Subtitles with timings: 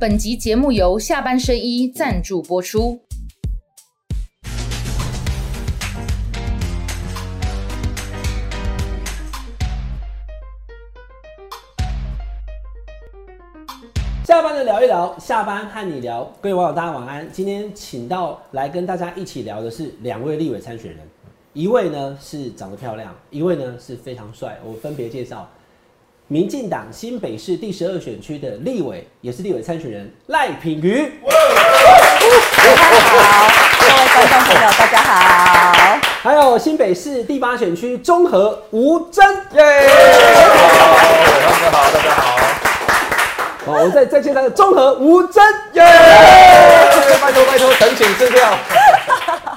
[0.00, 2.98] 本集节目由下半身衣赞助播出。
[14.24, 16.24] 下班的聊一聊，下班和你聊。
[16.40, 17.30] 各位网友，大家晚安。
[17.30, 21.00] 今天请到来跟大家一起聊的是两位立委参选人，
[21.52, 24.58] 一位呢是长得漂亮，一位呢是非常帅。
[24.64, 25.46] 我分别介绍，
[26.32, 31.10] 民进党新北市第十二选区的立委，也是立委参选人赖品妤。
[31.20, 31.32] 大
[32.62, 33.48] 家好，
[33.80, 35.98] 各位观众朋友，大家好。
[36.22, 39.26] 还有新北市第八选区中和吴征。
[39.54, 39.88] 耶！
[41.40, 42.36] 大家好，大家好。
[43.66, 45.42] 好，我再再介绍中和吴征。
[45.72, 45.82] 耶！
[47.20, 48.56] 拜托拜托，恳请支票。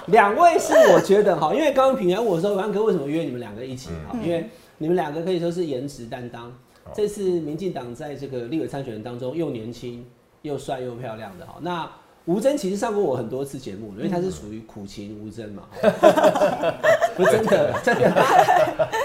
[0.08, 4.17] 两位是我觉得哈，因为刚刚品言我说，王哥为什么约你们两个一起哈？
[4.23, 6.54] 因为你们两个可以说是颜值担当。
[6.94, 10.05] 这次民进党在这个立委参选人当中，又年轻
[10.41, 11.55] 又帅又漂亮的哈。
[11.62, 11.90] 那
[12.26, 15.64] 吴征其实上过我很多次节目，因为他是属于苦情吴征嘛。
[17.16, 18.11] 不是真的，真的，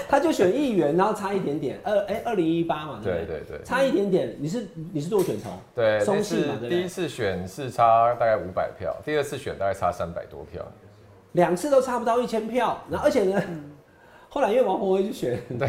[0.07, 1.79] 他就选议员，然后差一点点。
[1.83, 4.35] 二哎，二零一八嘛，对对对，差一点点。
[4.39, 5.51] 你是你是做选头？
[5.75, 6.69] 对，松信嘛，对不对？
[6.69, 10.65] 第一次选是差大概五百票，第二次选大概差三百多票，
[11.33, 12.81] 两次都差不到一千票。
[12.89, 13.41] 然后而且呢，
[14.29, 15.67] 后来因为王宏威去选，对，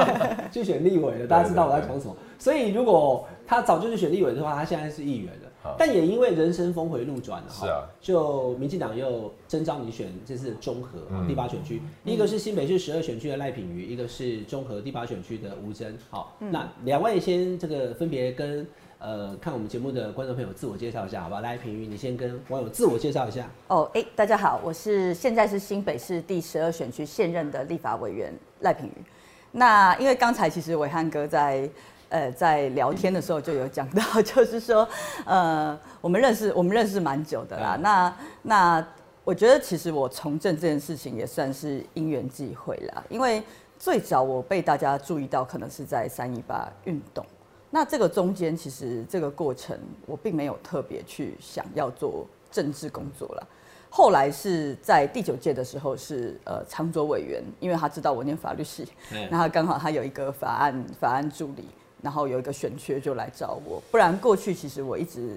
[0.50, 2.16] 去选立委了，大家知道我在讲什么。
[2.38, 5.48] 所以如果他早就去选立委的话，他现在是议员了。
[5.76, 15.94] 但也因为人生峰回路转了，是啊，就民进党又征召你选这次中和第八选区，一个是新北市十二选区的赖品妤，一个是中和第八选区的吴征。
[16.08, 18.66] 好，那两位先这个分别跟
[18.98, 21.40] 呃看我们节目的观众朋友自我介绍一下，好吧？
[21.40, 23.48] 赖品妤，你先跟网友自我介绍一下。
[23.68, 29.04] 哦，哎，大家好，我是现在是新北市第十二选区现任的立法委员赖品妤。
[29.52, 31.68] 那因为刚才其实伟汉哥在。
[32.10, 34.88] 呃，在聊天的时候就有讲到，就是说，
[35.26, 37.76] 呃，我们认识，我们认识蛮久的啦。
[37.82, 38.88] 那那
[39.24, 43.42] 我觉得其实我从政这件事情也算是因缘际会啦，因为
[43.78, 47.22] 最早我被大家注意到，可能是在三一八运动。
[47.70, 53.46] 那这个中间其实这个过程，我并没有特别去想要做政治工作了。
[53.90, 58.86] 后来是在第九届的时候，是呃常卓委员，因为他知道我念法律系，
[59.30, 61.64] 那他刚好他有一个法案法案助理。
[62.00, 65.36] 然后有一个选缺就来找我，不然过去其实我一直，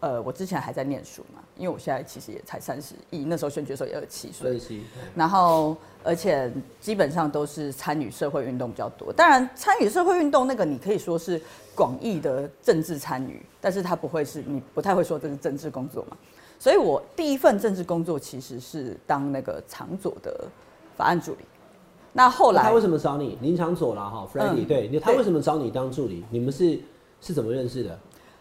[0.00, 4.60] 呃，我之前还在念书嘛，因为我现在其实也才三十一，那时候选举的时候也二十七岁，
[5.14, 9.12] 然后而且基本上都是参与社会运动比较多。
[9.12, 11.40] 当然，参与社会运动那个你可以说是
[11.74, 16.16] 广义的政治参与，但是它不会是你不太会说这是政治工作嘛。
[16.60, 20.44] 所以我第一份政治工作其实是当那个长左的
[20.96, 21.38] 法案助理。
[22.12, 23.36] 那后来他为什么找你？
[23.40, 26.24] 林长左啦哈 f r e d d y 对，他为什么找你当助理？
[26.30, 26.80] 你们是
[27.20, 27.98] 是怎么认识的？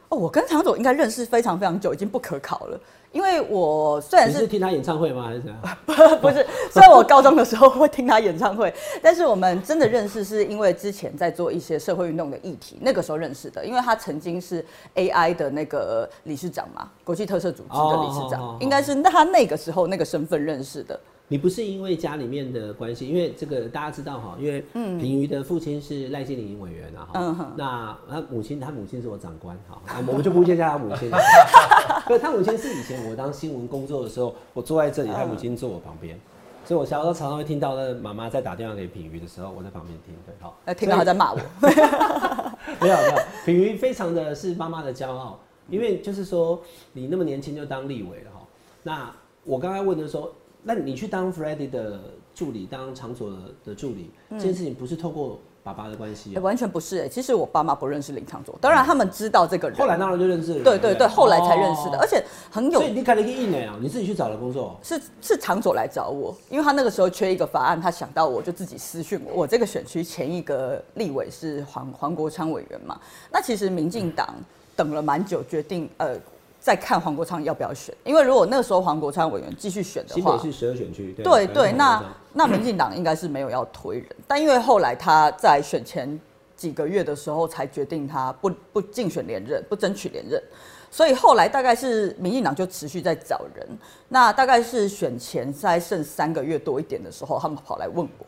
[0.09, 2.79] 哦，我跟常总应该认识非常非常久，已经不可考了。
[3.13, 5.23] 因为我虽然是听他演唱会吗？
[5.23, 5.77] 还是怎样？
[6.21, 13.65] 不是，虽然我高中的时候会听他演唱会，但是我们真的认识是因为之前在做一些社会运动的议题，那个时候认识的。
[13.65, 14.63] 因为他曾经是
[14.95, 20.99] AI 的那个理事长嘛，国际特色组织的理事长，应该是那他那个时候那个身份认识的。
[21.29, 29.77] 你不是因为家里面的关系，因为这个大家知道哈，因为平瑜的父亲是赖建林委员啊，哈，那他母亲他母亲是我长官，哈，
[30.07, 31.11] 我们就不介绍他母亲。
[32.07, 36.17] 对，他母亲是以前我当新闻工作的时候，我坐在这里，他母亲坐我旁边，
[36.63, 41.39] 所以我小时候常常会听到那妈妈在打电话给品瑜的时候，我在旁边听，对，好，听到他在骂我。
[42.79, 43.15] 没有没有，
[43.45, 45.37] 品瑜非常的是妈妈的骄傲，
[45.69, 46.61] 因为就是说
[46.93, 48.47] 你那么年轻就当立委了哈，
[48.83, 49.11] 那
[49.43, 50.33] 我刚才问的说。
[50.67, 51.97] 那你去当 f r e d d y 的
[52.35, 53.31] 助理，当场所
[53.63, 57.03] 的助理，这件事情不是透过爸爸的关系，完全不是。
[57.03, 60.63] 哎，其实我爸妈不认识林长佐，当然他们知道这个人，后来当然就认识了。
[60.65, 62.81] 对对对，后来才认识的，而且很有。
[62.81, 64.77] 所以你开了一个一年啊，你自己去找了工作？
[64.83, 69.43] 是是长佐来找我，因为他那个时候缺一个法案，他想到我就自己私讯我。
[69.43, 72.99] 我这个选区前一个立委是黄黄国昌委员嘛，
[73.31, 74.35] 那其实民进党
[74.75, 76.17] 等了蛮久，决定呃。
[76.67, 82.03] 再看黄国昌要不要选，因为如果那时候黄国昌委员继续选的话，新北是十二选区，对对，那
[82.33, 86.19] 那民进党应该是没有要推人， 但因为后来他在选前
[86.57, 90.43] 几个月的时候才决定他不不竞选连任，不争取连任，
[90.91, 93.65] 所以后来大概是民进党就持续在找人，
[94.09, 98.25] 那大概是选前在剩三个月多一点的时候，他们跑来问我。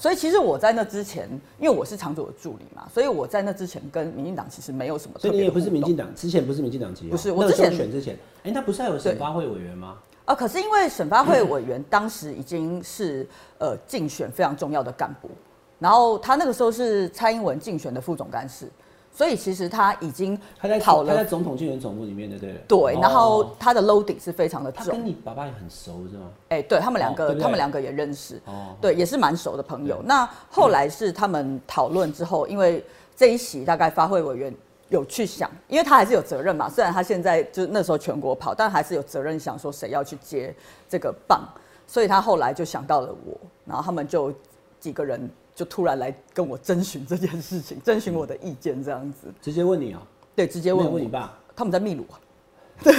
[0.00, 5.18] 所以其实我在那之前，因为我是长佐的助理嘛，所以我在那之前跟民进党其实没有什么。
[5.18, 7.06] 所以你也不是民进党，之前不是民进党籍。
[7.08, 9.98] 不是，我之前选之前，哎，他不是还有审发会委员吗？
[10.24, 15.28] 啊，可是因为审发会委员当时已经是呃竞选非常重要的干部，
[15.78, 18.70] 然后他那个时候是蔡英文竞选的副总干事，
[19.12, 22.60] 所以其实他已经他在跑了他在总统竞选总部里面的，对了。
[22.66, 25.04] 对，然后哦他的 loading 是非常的重他跟。
[25.04, 26.30] 你爸爸也很熟是吗？
[26.48, 30.00] 哎、对他们两个，他们两个也认识，哦，对，也是蛮熟的朋友。
[30.04, 32.82] 那后来是他们讨论之后，因为
[33.16, 34.54] 这一席大概发会委员
[34.88, 40.54] 有去想，因为他还是有责任嘛，虽然他现在就那时候全国跑，但还是有责任想说谁要去接
[40.88, 41.46] 这个棒，
[41.86, 43.36] 所以他后来就想到了我，
[43.66, 44.32] 然后他们就
[44.78, 45.28] 几个人
[45.60, 50.00] 就突然来跟我征询这件事情，征询我的意见这样子，直接问你啊，
[50.34, 51.38] 对，直接没问问你爸。
[51.54, 52.16] 他们在秘鲁啊，
[52.82, 52.94] 对，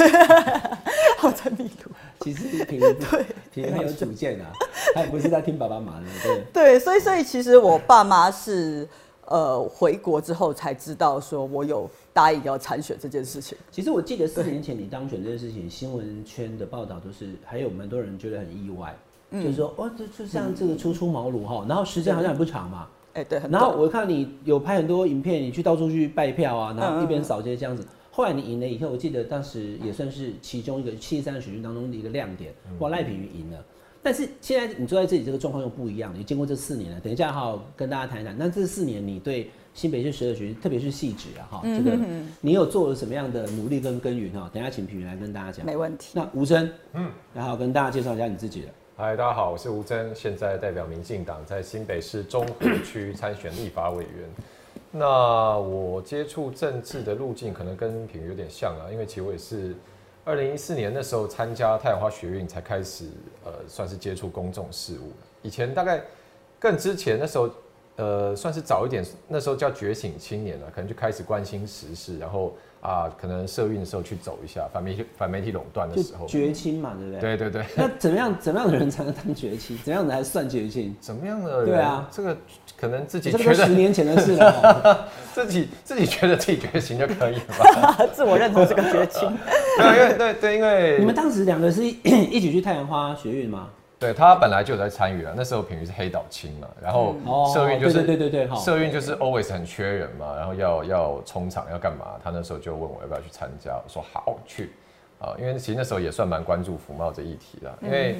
[1.18, 1.92] 他们在秘鲁。
[2.20, 4.54] 其实平 对平很有主见啊，
[4.94, 6.44] 他也不是在听爸爸妈的，对。
[6.54, 8.88] 对，所以所以其实我爸妈是
[9.26, 13.58] 呃回国之后才知道说我有答应要参选这件事情。
[13.72, 18.96] 其实我记得四年前你当选这件事情，新闻圈的报道都是，还有蛮多人觉得很意外，
[19.32, 22.88] 嗯就是说，哦，就就像这个初出茅庐哈，然后时间好像也不长嘛。
[23.14, 27.86] 哎、对，然后我看你有拍很多影片，你去到处去拜票啊，然后一边扫街这样子。
[28.10, 33.58] 后来你赢了以后，我记得当时也算是其中一个七十三个选区当中的一个亮点，哇，赖品妤赢了。
[34.04, 36.18] 但是现在你坐在这里，这个状况又不一样了。
[36.18, 38.36] 你经过这四年了，等一下好好跟大家谈一谈。
[38.38, 41.98] 那这四年你对新北市十二选区，特别是细致啊，哈，这个
[42.42, 44.50] 你有做了什么样的努力跟耕耘哈？
[44.54, 45.66] 等一下请品云来跟大家讲。
[45.66, 46.14] 没问题。
[46.14, 48.68] 那吴征，嗯，然后跟大家介绍一下你自己的。
[49.02, 54.30] 嗨，大家好，我是吴征，现在代表民进党在新北市中和区参选立法委员。
[54.94, 59.76] 那我接触政治的路径可能跟品有点像啊，因为其实我也是
[60.24, 63.06] 二零一四年那时候参加太阳花学运才开始，
[63.44, 65.12] 呃，算是接触公众事务。
[65.42, 66.00] 以前大概
[66.60, 67.50] 更之前那时候，
[67.96, 77.38] 呃，算是早一点，那时候叫觉醒青年了，可能就开始关心时事，然后啊，可能社运的时候去走一下反媒体反媒体垄断的就时候，绝亲嘛，对不对？
[77.38, 77.66] 对对对。
[77.76, 79.78] 那怎么样怎么样的人才能当绝亲？
[79.84, 80.96] 怎么样的才算绝亲？
[81.00, 81.66] 怎么样的人？
[81.68, 82.36] 对啊这个
[82.76, 84.52] 可能自己这个觉得十年前的事了
[84.84, 84.98] 哦。
[85.34, 88.06] 自己自己觉得自己觉醒就可以了吧？
[88.14, 89.30] 自我认同是个绝亲。
[89.78, 93.70] 对，因为对对，因为你们当时两个是一一起去太阳花学运吗？
[94.02, 104.72] 对他本来就有在参与了，那时候品妤是黑岛青嘛，然后哦社运就是、对对对对对社运就是 always 很缺人嘛，然后要要冲场要干嘛，他那时候就问我要不要去参加，我说好去。
[105.20, 108.16] 啊，因为其实那时候也算蛮关注福茂这议题的，因为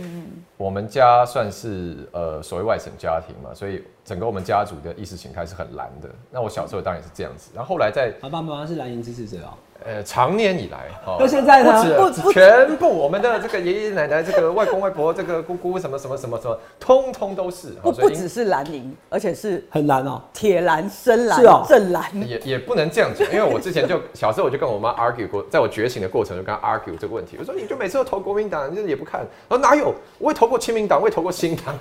[0.56, 6.10] 我们家算是呃所谓外省家庭嘛，所以整个我们家族的意识形态是很蓝的。
[6.32, 9.54] 那我小时候当然也是这样子，然后后来在爸爸妈妈是蓝营支持者哦。
[9.84, 17.70] 呃，长年以来，哦 到现在呢不止全部我们的这个爷爷奶奶、这个外公外婆、这个姑姑什么什么什么什么，通通都是。
[17.82, 20.22] 不不只是蓝营，而且是很蓝哦。
[20.34, 22.04] 铁蓝、深蓝、是哦正蓝。
[22.28, 27.38] 也也不能这样讲，因为我之前就小时候我就跟我妈 argue 过，在我觉醒的过程就跟她 argue 这个问题。
[27.40, 29.26] 我说你就每次都投国民党，你就是也不看。
[29.48, 29.96] 我说哪有？
[30.20, 31.76] 我也投过亲民党，我也投过新党。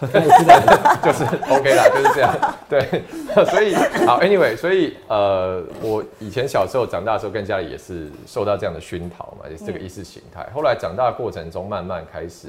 [1.04, 2.34] 就是 OK 啦，就是这样。
[2.68, 2.80] 对，
[3.44, 3.74] 所以
[4.06, 10.48] 好，Anyway，所以呃，我以前小时候长大的时候，跟家里也是受到这样的熏陶嘛，也是这个意识形态。
[10.54, 12.48] 后来长大的过程中，慢慢开始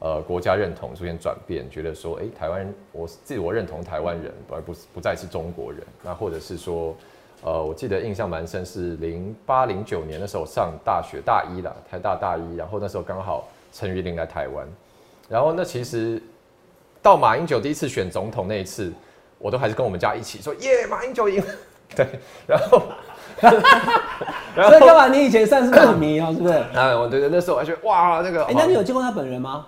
[0.00, 5.80] 呃国家认同出现转变，觉得说，哎、台湾人，我自我认同台湾人，而不是不再是中国人。
[6.02, 6.96] 那或者是说，
[7.44, 14.66] 呃，我记得印象蛮深是零八零九年的时候上大学大一啦，台大大一，然后那时候刚好陈玉玲来台湾，
[15.28, 16.20] 然后那其实。
[17.02, 18.92] 到马英九第一次选总统那一次，
[19.38, 21.46] 我都还是跟我们家一起说耶，马英九赢了。
[21.96, 22.06] 对，
[22.46, 22.82] 然后，
[24.54, 25.08] 然所以干嘛？
[25.08, 26.54] 你以前算是马迷哦，是不是？
[26.54, 29.66] 啊，我对对，那时候我还觉得哇，那个，哎，那你有见过他本人吗？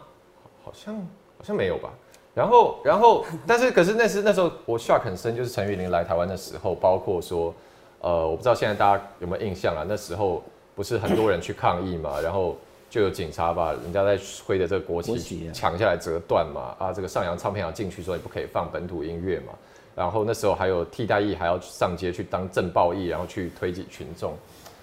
[0.65, 1.91] 好像好像没有吧？
[2.33, 7.53] 然后，然后，但是可是那是那时候我 shock 很深，就是陈玉玲来台湾的时候，包括说，
[8.01, 9.85] 呃，我不知道现在大家有没有印象啊？
[9.89, 10.45] 那时候
[10.77, 12.57] 不是很多人去抗议嘛，然后
[12.93, 19.55] 就有警察把人家在挥的这个国国旗抢下来折断嘛，啊，这个上扬唱片行进去说你不可以放本土音乐嘛，
[19.97, 24.33] 然后那时候还有替代役还要上街去当政报役，然后去推挤群众。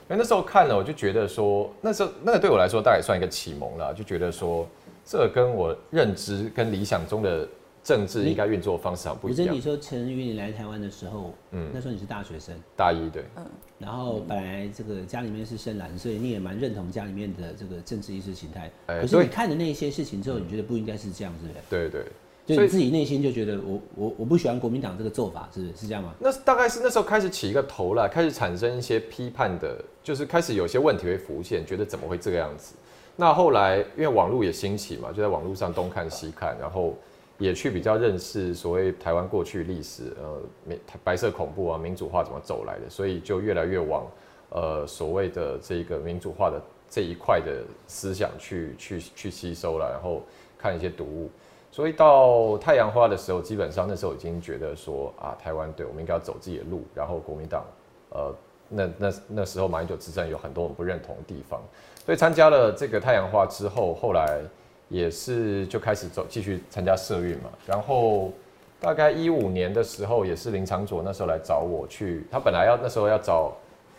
[0.10, 4.68] 因为那时候看了，我就觉得说，那时候那个对我来说大概也算一个启蒙了，就觉得说，
[5.06, 7.48] 这跟我认知跟理想中的
[7.83, 9.62] 政治应该运作方式好不一样吴征，你。
[9.62, 13.45] 说陈宇你来台湾的时候，嗯，那时候你是大学生，大一对，嗯
[13.77, 18.69] 然后本来这个家里面是深蓝，所以你也蛮认同家里面的这个政治意识形态。
[18.88, 21.59] 可是你看的那些事情之后，你觉得不应该是这样，是不是？
[21.69, 22.05] 对对。
[22.45, 26.15] 就所以你自己内心就觉得我我我不喜欢国民党这个做法，是不是是这样吗？
[26.19, 32.74] 那大概是那时候开始起一个头了，开始产生一些批判的，就是开始有些问题会浮现，觉得怎么会这个样子？
[33.15, 36.95] 那后来因为网络也兴起嘛，就在网络上东看西看，然后
[37.39, 44.05] 也去比较认识所谓台湾过去历史，呃，民白色恐怖啊、民主化怎么走来的，所以就越来越往
[44.50, 50.22] 呃所谓的这个民主化的这一块的思想去去去吸收了，然后
[50.58, 51.31] 看一些读物。
[51.72, 57.63] 所以到太阳花的时候，基本上那时候已经觉得说啊，台湾对我们应该要走自己的路，然后国民党，
[58.10, 58.36] 呃，
[58.67, 61.62] 那那那时候马英九执政有很多我们不认同的地方，
[62.03, 64.41] 所以参加了这个太阳花之后，后来
[64.89, 68.31] 也是就开始走继续参加社运嘛，然后
[68.79, 73.53] 大概一五年的时候，也是林长佐那时候来找我去，他本来要那时候要找，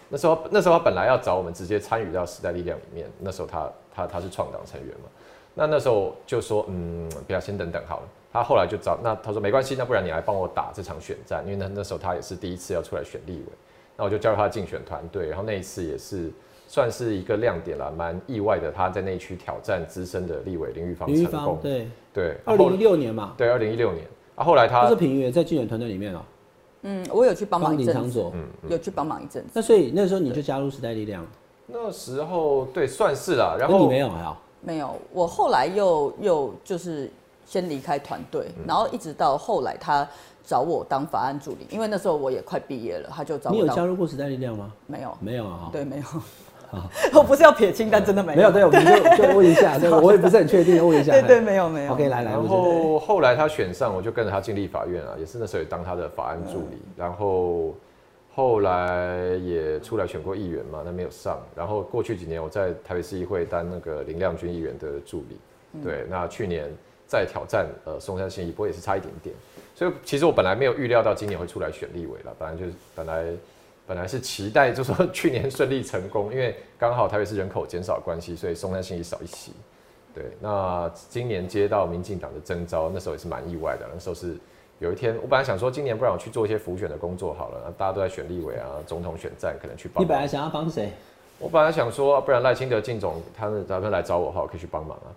[0.09, 5.09] 那时候那时候他本来要找我们直接参与到时代力量里面，那时候他他他是创党成员嘛。
[5.54, 8.09] 那那时候就说，嗯，不要先等等好了。
[8.32, 13.47] 他后来就找，那他说没关系，那不然你来帮我打这场选战，因为那那时候他也是第一次要出来选立委。
[13.97, 16.30] 那我就加入他的竞选团队，然后那一次也是
[16.70, 18.70] 算是一个亮点了，蛮意外的。
[18.70, 24.06] 他在那一区挑战资深的立委林玉芳成功，对对，二零一六年嘛，对，二零一六年。
[24.36, 26.20] 啊，后来他是平原在竞选团队里面哦。
[26.82, 29.50] 嗯，我有去帮忙一阵子，嗯，有去帮忙一阵子。
[29.52, 31.26] 那所以那时候你就加入时代力量？
[31.66, 33.56] 那时候对，算是啦。
[33.58, 34.40] 然后你没有还好。
[34.60, 37.10] 没有，我后来又又就是
[37.44, 40.08] 先离开团队，然后一直到后来他
[40.44, 43.56] 找我当法案助理，因为那时候我也快毕业了，他就找我。
[43.56, 44.72] 你有加入过时代力量吗？
[44.86, 45.68] 没有，没有啊。
[45.72, 46.04] 对，没有。
[47.14, 48.36] 我不是要撇清，但真的没有。
[48.36, 51.12] 没有，对，我们就 就问一下，对，我也不是很确定，问一下。
[51.12, 51.92] 对对，没有没有。
[51.92, 52.32] OK，来来。
[52.32, 57.74] 然后后来他选上，我就跟着他进立法院啊，也是那时候也当他的法案助理，然后。
[58.32, 61.40] 后来也出来选过议员嘛，那没有上。
[61.54, 65.36] 然后过去几年我在台北市议会当那个林亮君议员的助理，
[65.82, 66.06] 对。
[66.08, 66.70] 那去年
[67.08, 69.34] 再挑战呃松山新一波也是差一点点。
[69.74, 73.24] 所以其实我本来没有预料到今年会出来选立委了，本来就是本来
[73.90, 79.50] 本来是期待就说 去年顺利成功，因为刚好台北是人口减少关系，所以松山新一少一席。
[80.14, 80.26] 对。
[80.38, 84.37] 那今年接到民进党的征召，那时候也是蛮意外的，那时候是。
[84.78, 87.75] 有一天，我本来想说，今年不然我去做一些浮选的工作好了。
[87.76, 90.04] 大家都在选立委啊，总统选战，可能去帮。
[90.04, 90.92] 你本来想要帮谁？
[91.40, 95.11] 我本来想说，不然赖清德进总，他们咱们来找我哈，可以去帮忙啊。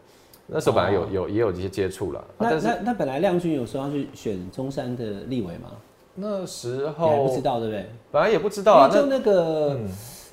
[0.47, 2.25] 那时候本来有有也有一些接触了。
[2.39, 5.69] 那那那本来亮君有说要去选中山的立委吗？
[6.15, 7.85] 那时候不知道对不对？
[8.11, 8.89] 本来也不知道啊。
[8.89, 9.79] 就那个，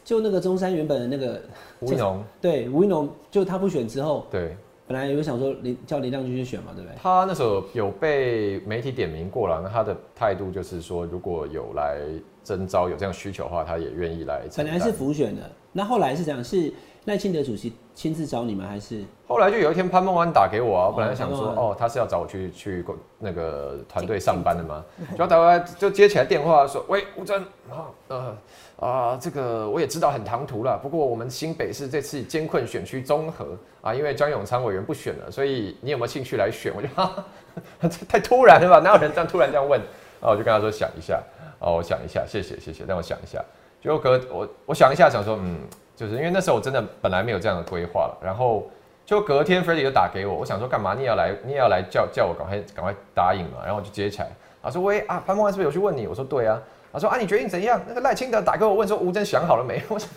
[0.05, 1.41] 就那个中山原本的那个
[1.81, 4.57] 吴农，对吴农，就他不选之后，对。
[4.87, 6.97] 本来有想说林叫林亮君去选嘛，对不对？
[7.01, 12.01] 他那时候有被媒体点名过了，那他的态度就是说，如果有来
[12.43, 14.43] 征招有这样需求的话，他也愿意来。
[14.57, 16.73] 本来是浮选的，那后来是这样，是
[17.07, 20.95] 赖清德主席亲自找你们，还是后来就有一天潘孟安打给我啊？
[20.95, 22.85] 本来想说，哦，他是要找我去去
[23.19, 24.85] 那个团队上班的吗？
[25.17, 28.37] 就打过来就接起来电话说，喂，吴真啊，呃。
[28.77, 30.79] 啊，这个我也知道很唐突了。
[30.83, 36.73] 不过我们新北市这次艰困选区综合啊，因为江永昌委员不选了，所以你有没有兴趣来选？
[36.75, 37.25] 我就哈，
[38.09, 38.79] 太突然了吧？
[38.79, 39.79] 哪有人这样突然这样问？
[40.23, 41.23] 啊，我就跟他说想一下。
[41.59, 43.45] 哦，我想一下，谢谢谢谢，让我想一下。
[43.83, 45.59] 就隔我我想一下，想说嗯，
[46.01, 48.19] 就是因为那时候我真的本来没有这样的规划了。
[48.25, 48.67] 然后
[49.05, 50.95] 就隔天 f r e d d y 就打给我，我想说干嘛？
[50.95, 51.37] 你也要来？
[51.45, 53.59] 你也要来叫叫我赶快赶快答应嘛？
[53.63, 54.29] 然后我就接起来，
[54.63, 56.07] 他说喂啊，潘梦安是不是有去问你？
[56.07, 56.59] 我说对啊。
[56.91, 57.79] 他说啊，你决定怎样？
[57.87, 59.83] 那个赖清德打给我问说，吴征想好了没？
[59.89, 60.09] 我说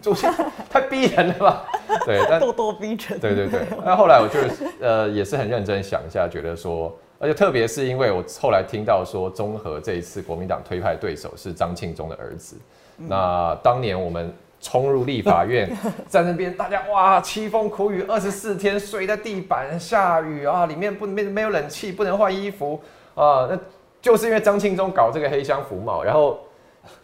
[0.00, 0.26] 主席
[0.70, 1.64] 太逼人了吧？
[2.06, 3.18] 对，但咄咄逼人。
[3.18, 3.60] 对对对。
[3.84, 4.38] 那后来我就
[4.80, 12.56] 呃也是很认真想一下，觉得说，而且特别是因为我后来听到说，综合这一次国民党推派对手是张庆忠的儿子。
[12.96, 14.32] 那当年我们
[14.64, 15.70] 冲入立法院，
[16.08, 22.82] 在那边大家哇凄风苦雨二十四天睡在地板，下雨啊，里面不没没有冷气，不能换衣服
[23.14, 23.56] 啊，那。
[24.04, 26.38] 就是因为张庆忠搞这个黑箱福帽，然后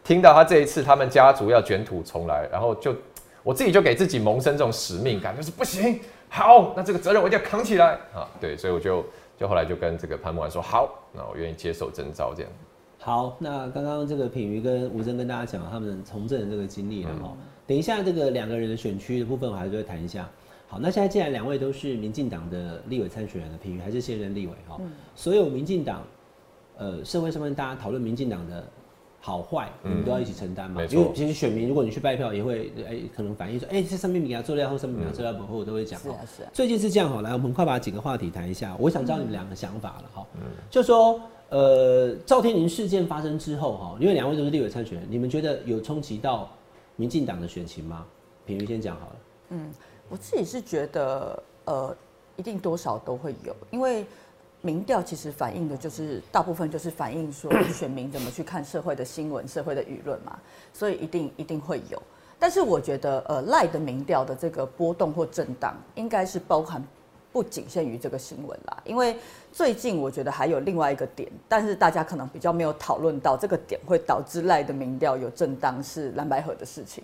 [0.05, 2.95] 听到他这一次他们家族要卷土重来，然后就
[3.43, 5.99] 我自己就给自己萌生这种使命感，就是不行，
[6.29, 8.29] 好，那这个责任我一定要扛起来啊！
[8.39, 9.03] 对，所以我就
[9.39, 12.53] 就后来就跟这个潘木兰说，好，那我愿意接受征召这样。
[13.11, 17.37] 好，那刚刚这个品瑜跟吴征跟大家讲他们从政的这个经历了哈，
[17.67, 20.31] 等一下这个两个人的选区的部分我还是会谈一下。
[20.69, 24.81] 好，那现在既然两位都是民进党的立委参选人的品瑜还是现任立委哈，
[25.17, 26.05] 所有民进党。
[26.79, 28.65] 呃，社会上面大家讨论民进党的
[29.21, 30.81] 好坏，你们都要一起承担嘛。
[30.85, 36.01] 因为其实选民，如果你去拜票，也会哎，可能反映说，哎，这上面给他做料，或上面给他做料，后我都会讲。
[36.01, 36.51] 是啊，是啊。
[36.53, 38.77] 最近是这样哈，来，我们快把几个话题谈一下。
[38.79, 40.27] 我想知道你们两个想法了哈。
[40.37, 40.43] 嗯。
[40.71, 46.49] 就说，呃，赵天麟事件发生之后哈，因为两位都是立委参选，你们觉得有冲击到
[46.97, 48.07] 民进党的选情吗？
[48.47, 49.17] 品瑜先讲好了。
[49.51, 49.71] 嗯，
[50.09, 51.97] 我自己是觉得，呃，
[52.37, 54.07] 一定多少都会有，因为。
[54.63, 60.39] 民调其实反映的就是大部分就是反映说选民怎么去看社会的新闻、社会的舆论嘛，
[60.75, 62.03] 所以一定一定会有。
[62.39, 66.87] 但是我觉得，呃，赖的民调的这个波动或震荡，应该是包含
[67.33, 68.83] 不仅限于这个新闻啦。
[68.85, 69.17] 因为
[69.53, 77.03] 最近我觉得还有另外一个点，但是大家可能比较没有讨论到这个点会导致赖的民调有震荡，是蓝白河的事情。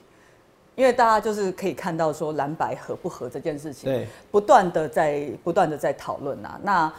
[0.74, 6.92] 因为大家就是可以看到说蓝白合不合这件事情，不断的在不断的在讨论啊，那。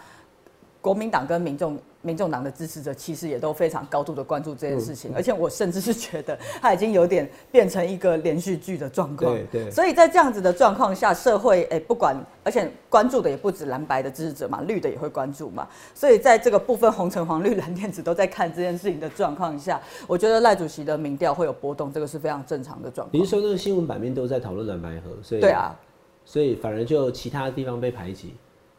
[0.88, 9.34] 国民党跟民众民众党的支持者其实也都非常高度的关注这件事情，而且我甚至是觉得它已经有点变成一个连续剧的状况。
[9.34, 15.67] 对对所以在这样子的状况下，社会哎、不管，而且关注的也不止蓝白的支持者嘛，绿的也会关注嘛。
[15.94, 23.22] 所以在这个部分，红橙黄绿蓝靛紫都在看这件事情的状况下，我觉得赖主席的民调会有波动，这个是非常正常的状况。
[23.22, 25.77] 你是说那个新闻版面都在讨论蓝白河，所以对啊，，
[26.24, 28.36] 所以反而就其他地方被排挤。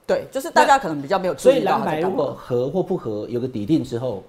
[0.08, 2.32] 对，就是大家可能比较没有注所以意到蓝白如果。
[2.32, 4.24] 合或不合有个底定之后，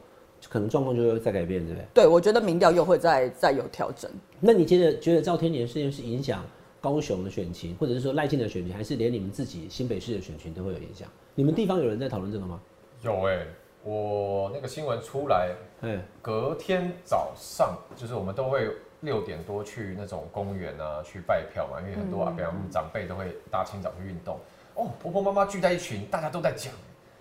[0.49, 1.87] 可能状况就会再改变，对不对？
[1.93, 4.11] 对，我觉得民调又会再再有调整。
[4.41, 6.43] 那你觉得觉得赵天麟的事件是影响
[6.81, 11.07] 高雄的选情，或者是说赖清的选情，还是连你们自己新北市的选情都会有影响？
[11.33, 12.59] 你们地方有人在讨论这个吗？
[13.01, 13.47] 有哎、
[13.85, 18.69] 我那个新闻出来，哎，隔天早上就是我们都会
[18.99, 24.37] 六点多去那种公园啊去拜票嘛，因为很多啊，比方长辈都会大清早去运动。
[24.79, 26.73] 哦，婆婆妈妈聚在一群，大家都在讲，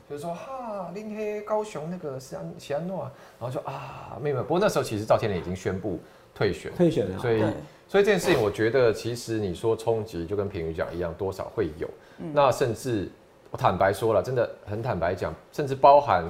[0.08, 4.44] 就是说哈，林黑高雄那个是安喜安诺啊，然后就啊，没有没有。
[4.44, 5.98] 不过那时候其实赵天麟已经宣布
[6.32, 7.40] 退选，退选了，所以
[7.88, 11.88] 所以这件事情，我觉得其实你说冲击，就跟平宇讲一样，多少会有。
[12.32, 13.10] 那甚至
[13.50, 16.24] 我坦白说了，真的很坦白讲，甚至包含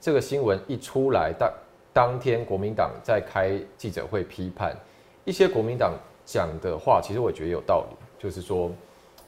[0.00, 1.52] 这个新闻一出来，当
[1.92, 4.76] 当天国民党在开记者会批判
[5.24, 5.92] 一些国民党
[6.24, 8.70] 讲的话，其实我觉得有道理，就是说，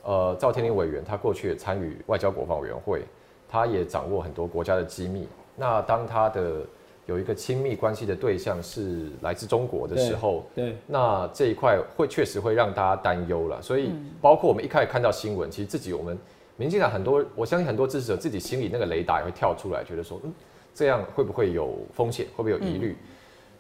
[0.05, 3.03] 呃，赵天麟委员他过去也参与外交国防委员会，
[3.49, 5.27] 他也掌握很多国家的机密。
[5.57, 6.61] 那当他的
[7.07, 13.61] 有一个亲密关系的对象是来自中国的时候，对，那这一块会确实会让大家担忧了。
[13.63, 16.19] 所以，包括我们一开始看到新闻，其实自己我们
[16.57, 20.33] 民进党很多，我相信很多支持者自己心里那个雷达也会跳出来，觉得说，嗯，
[20.75, 22.97] 这样会不会有风险，会不会有疑虑？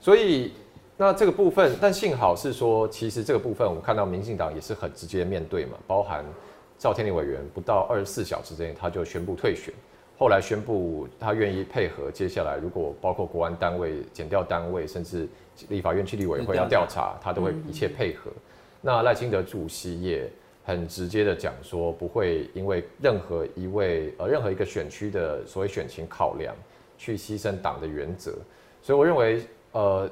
[0.00, 0.52] 所以，
[0.96, 6.24] 那这个部分，但幸好是说，其实这个部分我们看到民进党也是很直接面对嘛，包含
[6.78, 9.74] 赵天麟委员不到二十四小时之内他就宣布退选。
[10.16, 15.28] 后来宣布他愿意配合，接下来如果包括国安单位、减调单位，甚至
[15.68, 18.30] 立法院纪律委员会要调查，他都会一切配合。
[18.80, 20.30] 那赖清德主席也
[20.64, 26.54] 很直接的讲说，不会因为任何一位呃任何一个选区的所谓选情考量，
[26.96, 28.32] 去牺牲党的原则。
[28.80, 30.08] 所以我认为，呃，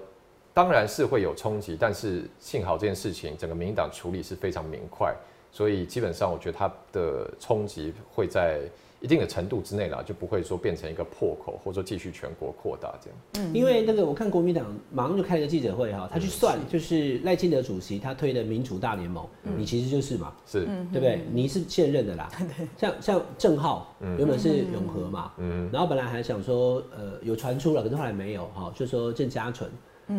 [0.54, 5.14] 当然是会有冲击，但是幸好这件事情整个民进党处理是非常明快，
[5.50, 8.60] 所以基本上我觉得它的冲击会在
[9.00, 13.18] 一定的程度之内啦，就不会说变成一个破口，或者说继续全国扩大这样。
[13.38, 21.20] 嗯因为那个我看国民党马上就开了个记者会哈，他去算就是赖清德主席他推的民主大联盟，你其实就是嘛，是，对不对？
[21.32, 22.30] 你是现任的啦，
[22.78, 29.70] 像像郑浩原本是永和嘛，嗯然后本来还想说呃有传出了，可是后来没有哈，就说郑家纯。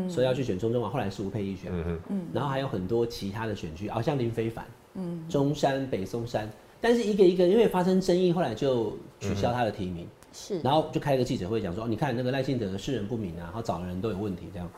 [0.10, 1.72] 说要去选中中嘛，后来是吴佩益选
[2.10, 4.66] 嗯，然后还有很多其他的选区，好、像林非凡，
[4.96, 5.24] 嗯。
[5.30, 6.50] 中山、北松山，
[6.82, 10.60] 但是一个一个因为发生争议，后来就取消他的提名，是。
[10.62, 14.70] 然后就开了个记者会讲说，哦你看那个赖清德世人不明啊，然后找的人都有问题这样。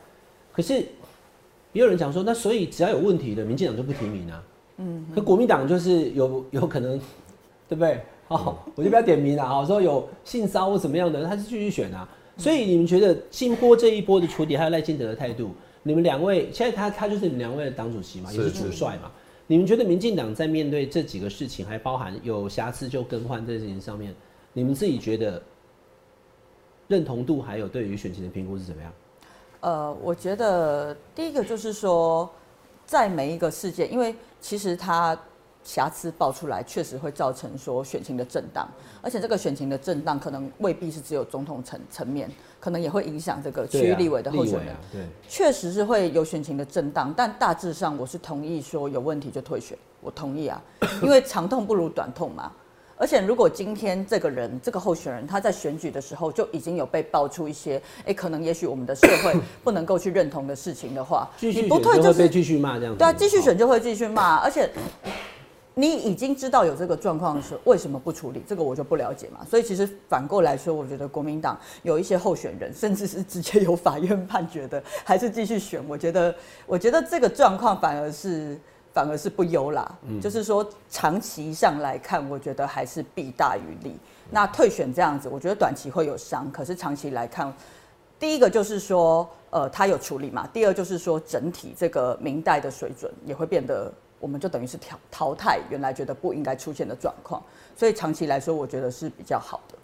[0.52, 4.44] 可是也有人讲说，那所以只要有问题的，民进党就不提名啊。
[4.78, 7.00] 嗯，可国民党就是有有可能，
[7.70, 8.02] 对不对？
[8.28, 12.10] 哦，我就不要点名了啊，说有性骚或怎么样的，他是继续选啊。
[12.38, 15.52] 所以你们觉得新波这一波的处理，还有赖清德的态度，
[15.84, 19.12] 你们两位现在他他就是你们两位的党主席嘛，也是是主帅嘛。
[19.48, 24.14] 你们觉得民进党在面对这几个事情，还包含有瑕疵就更换这件事情上面，
[24.54, 25.42] 你们自己觉得
[26.88, 28.92] 认同度还有对于选情的评估是怎么样？
[29.62, 32.30] 呃，我觉得第一个就是说，
[32.86, 35.18] 在每一个事件，因为其实它
[35.66, 38.66] 瑕疵爆出来，确实会造成说选情的震荡，
[39.02, 44.70] 而且这个选情的震荡可能未必是只有总统层层面，可能也会影响这个区域立委的候选人。
[44.70, 50.62] 啊，对，确实是会有选情的震荡，但大致上我是同意说有问题就退选，我同意啊，
[51.02, 52.52] 因为长痛不如短痛嘛。
[52.98, 63.00] 而且如果今天这个人这个候选人他在选举的时候就已经有被爆出一些，哎、可能也许我们的社会 不能够去认同的事情的话，你不退就是继续骂这样子。
[63.00, 64.70] 对啊，继续哦选就会继续骂，而且
[65.78, 68.42] 你已经知道有这个状况的时候，为什么不处理？
[68.48, 69.46] 这个我就不了解嘛。
[69.48, 75.84] 所以其实反过来说，我觉得国民党有一些候选人，甚至是直接有法院判决的，还是继续选。
[75.88, 76.34] 我觉得，
[76.66, 78.58] 我觉得这个状况反而是
[78.94, 80.00] 反而是不优啦。
[80.22, 83.98] 就是说长期上来看，我觉得还是弊大于利。
[84.32, 87.54] 那退选这样子，我觉得短期会有伤，可是长期来看，
[88.18, 90.48] 第一个就是说，呃，他有处理嘛。
[90.54, 93.94] 第二就是说，整体这个明代的水准也会变得，
[94.26, 97.40] 我们就等于是淘淘汰原来觉得不应该出现的状况。
[97.76, 99.78] 所以长期来说，我觉得是比较好的。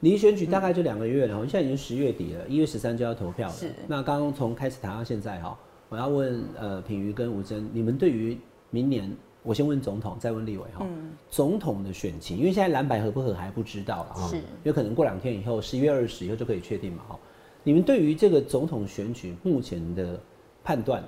[0.00, 3.72] 离选举大概就两个月了，现在已经十月底了，一月十三就要投票了是。
[3.86, 5.56] 那刚刚从开始谈到现在哈，
[5.88, 8.36] 我要问呃品瑜跟吴真，你们对于
[8.70, 9.08] 明年
[9.44, 10.84] 我先问总统，再问立委哈。
[11.30, 17.16] 总统的选情，因为现在蓝白合不合还不知道了哈，是因为可能过两天以后，十一月二十以后就可以确定嘛哈。
[17.62, 20.18] 你们对于这个总统选举目前的
[20.64, 21.00] 判断，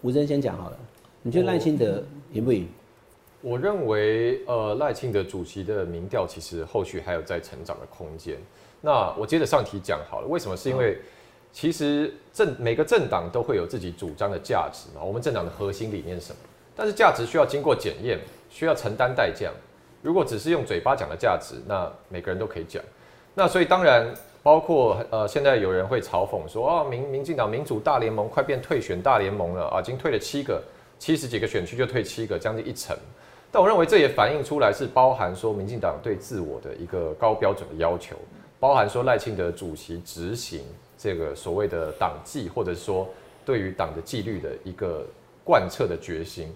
[0.00, 0.78] 吴真先讲好了，
[1.22, 2.68] 你觉得赖清德赢不赢？
[3.40, 8.36] 我认为，呃，赖清德主席的民调其实后续还有在成长的空间。
[8.80, 10.56] 那我接着上题讲好了，为什么？
[10.56, 10.98] 是因为
[11.52, 15.02] 其实政每个政党都会有自己主张的价值嘛。
[15.02, 16.38] 我们政党的核心理念是什么？
[16.74, 18.18] 但是价值需要经过检验，
[18.50, 19.50] 需要承担代价。
[20.02, 22.82] 如果只是用嘴巴讲的价值，那每个人都可以讲。
[23.34, 30.60] 那所以当然，包括呃，现在有人会嘲讽说，啊，民民进党民主大联盟快变退选大联盟了啊，已经退了七个，
[31.02, 32.96] 七十几个选区就退七个，将近一成。
[33.50, 38.14] 但我认为这也反映出来是包含说民进党对自我的一个高标准的要求，
[38.60, 40.60] 包含说赖清德主席执行
[40.96, 43.08] 这个所谓的党纪，或者说
[43.44, 45.04] 对于党的纪律的一个
[45.42, 46.54] 贯彻的决心。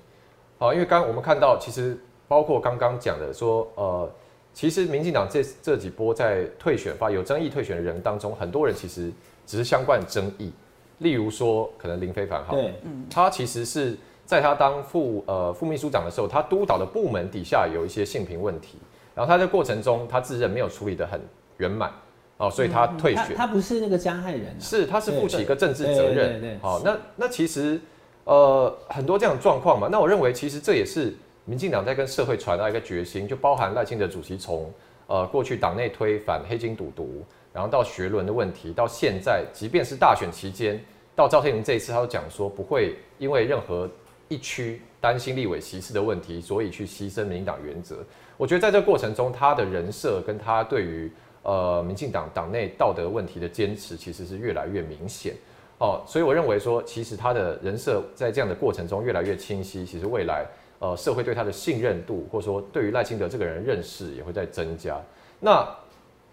[0.59, 4.09] 好，因为刚我们看到，其实包括刚刚讲的说，呃，
[4.55, 9.11] 其实民进党这这几波在退选发有争议退选的人当中，很多人其实
[9.45, 10.53] 只是相关争议，
[10.99, 12.73] 例如说可能林非凡，好，对，
[13.11, 13.99] 他其实是。
[14.27, 18.77] 在他当副呃副秘书长的时候，他督导的部门底下有一些性平问题，
[19.15, 21.21] 然后他在过程中他自认没有处理的很
[21.59, 21.93] 圆满，
[22.39, 23.37] 哦，所以他退选。
[23.37, 26.41] 他不是那个加害人，是他是负起一个政治责任。
[26.41, 27.81] 对好，那那其实
[28.25, 34.69] 呃很多这样的状况嘛，那我认为其实这也是民进党在跟社会传达一个决心，就包含赖清德主席从
[35.07, 40.85] 呃过去党内推反黑金赌毒，然后到学伦的问题，到现在即便是大选期间，
[41.15, 43.89] 到赵天麟这一次，他都讲说不会因为任何。
[44.29, 47.99] 一区担心立委歧视的问题，所以去牺牲民党原则。
[48.37, 51.11] 我觉得在这过程中，他的人设跟他对于
[51.43, 55.35] 呃民进党党内道德问题的坚持，其实是越来越明显
[55.79, 56.03] 哦。
[56.07, 59.87] 所以我认为说，其实他的人设在这样的过程中越来越清晰。
[59.87, 60.45] 其实未来
[60.81, 65.01] 呃社会对他的信任度，或者说对于赖清德这个人认识也会在增加。
[65.41, 65.67] 那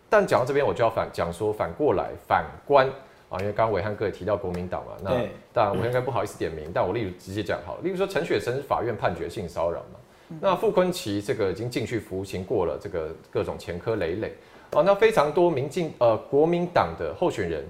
[0.10, 2.90] 但讲到这边，我就要反讲说，反过来反观。
[3.34, 5.10] 啊，因为刚刚伟汉哥也提到国民党嘛，那
[5.52, 14.36] 当然我应该不好意思点名，但我例如直接讲好了，例如说陈雪生法院判决性骚扰嘛，那傅昆奇这个已经进去服刑过了，这个各种前科累累，
[14.70, 17.66] 啊，那非常多民进呃国民党的候选人，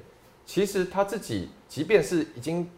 [0.46, 2.70] 其实他自己即便是已经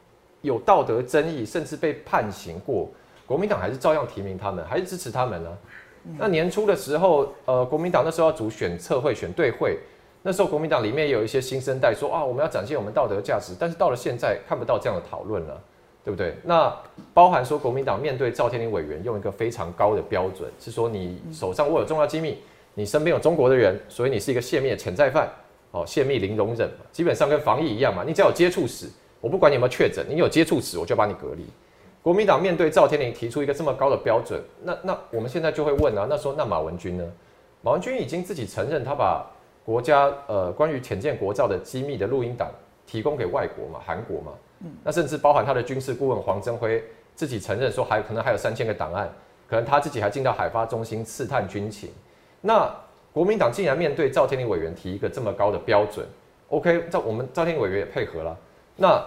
[0.43, 2.87] 有道德争议，甚至被判刑过，
[3.25, 5.57] 国民党还是照样提名他们，还是支持他们呢？
[6.19, 9.79] 那年初的时候，呃，国民党那时候要组选测会选对会。
[10.27, 15.61] 那时候国民党里面也有一些新生代说啊，我们要展现我们道德价值，但是到了现在看不到这样的讨论了，
[16.03, 16.33] 对不对？
[16.43, 16.75] 那
[17.13, 22.39] 包含说国民党面对赵天麟委员用一个非常高的标准，是说你手上握有重要机密，
[22.73, 25.29] 你身边有中国的人，所以你是一个泄密的潜在犯，
[25.69, 28.89] 哦，泄密零容忍嘛，基本上跟防疫一样嘛，你只要有接触史，
[29.21, 31.45] 我不管你有没有确诊，你有接触史我就把你隔离。
[32.01, 37.03] 国民党面对赵天麟提出一个这么高的标准，那那我们现在就会问啊，那说那马文君呢？
[37.61, 39.23] 马文君已经自己承认他把。
[39.65, 42.51] 国家呃，关于浅见国造的机密的录音档
[42.85, 46.83] 提供给外国嘛，韩国嘛，嗯，那甚至包含他的军事顾问黄增辉
[47.15, 49.11] 自己承认说，还可能还有三千个档案，
[49.49, 51.89] 可能他自己还进到海发中心刺探军情。
[52.41, 52.71] 那
[53.11, 56.05] 国民党竟然面对赵天麟委员提一个这么高的标准
[56.49, 58.37] ，OK，赵我们赵天麟委员也配合了。
[58.75, 59.03] 那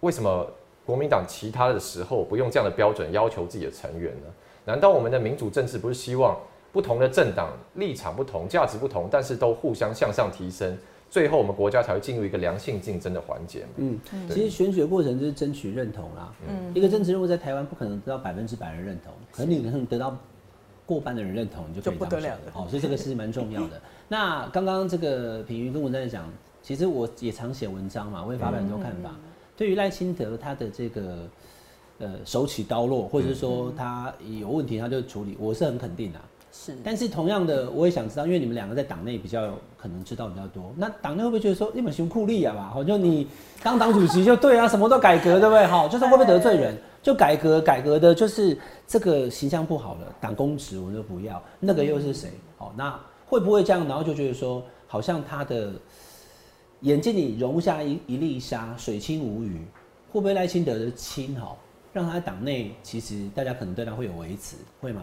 [0.00, 0.44] 为什么
[0.84, 4.26] 国民党其他的时候不用这样的标准要求自己的成员呢？
[4.64, 6.36] 难道我们的民主政治不是希望？
[6.72, 10.76] 不同的政党立场不同，价值不同，但是都互相向上提升，
[11.10, 13.66] 最后我们国家才会进入一个良性竞争的环节。
[13.76, 16.32] 嗯，其实选举的过程就是争取认同啦。
[16.48, 20.16] 嗯，一个政治人物在台湾不可能得到百分之百的认同，可能你可能得到
[20.86, 22.36] 过半的人认同，你就可以当选。
[22.52, 23.80] 好，所以这个是蛮重要的。
[24.06, 26.28] 那刚刚这个品瑜跟我在讲，
[26.62, 29.14] 其实我也常写文章嘛，我也发表很多看法。
[29.56, 31.28] 对于赖清德他的这个
[31.98, 36.20] 呃手起刀落，或者是说他有问题他就处理，我是很肯定的。
[36.52, 42.70] 是，但是同样的，我也想知道，因为你们两个在党内比较可能知道比较多，那党内会不会觉得说你们熊酷吏啊吧？
[42.74, 43.26] 好，就你
[43.62, 45.64] 当党主席就对啊，什么都改革，对不对？
[45.66, 46.76] 好，就是会不会得罪人？
[47.02, 52.30] 就改革改革的，就是这个形象不好了，党公职我们就不要，那个又是谁？
[52.58, 53.86] 好，那会不会这样？
[53.88, 55.72] 然后就觉得说，好像他的
[56.80, 59.64] 眼睛里容不下一一粒沙，水清无鱼，
[60.12, 61.56] 会不会赖清德的清好，
[61.92, 65.02] 让他在党内其实大家可能对他会有维持，会吗？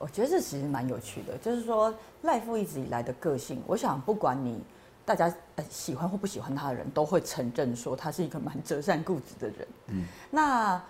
[0.00, 4.58] 我觉得这其实蛮有趣的，就是说赖夫一直以来的个性，我想不管你
[5.04, 9.68] 大家呃喜欢或不喜欢他的人，都会承认说他是一个蛮折善固执的人。
[9.88, 10.82] 嗯，那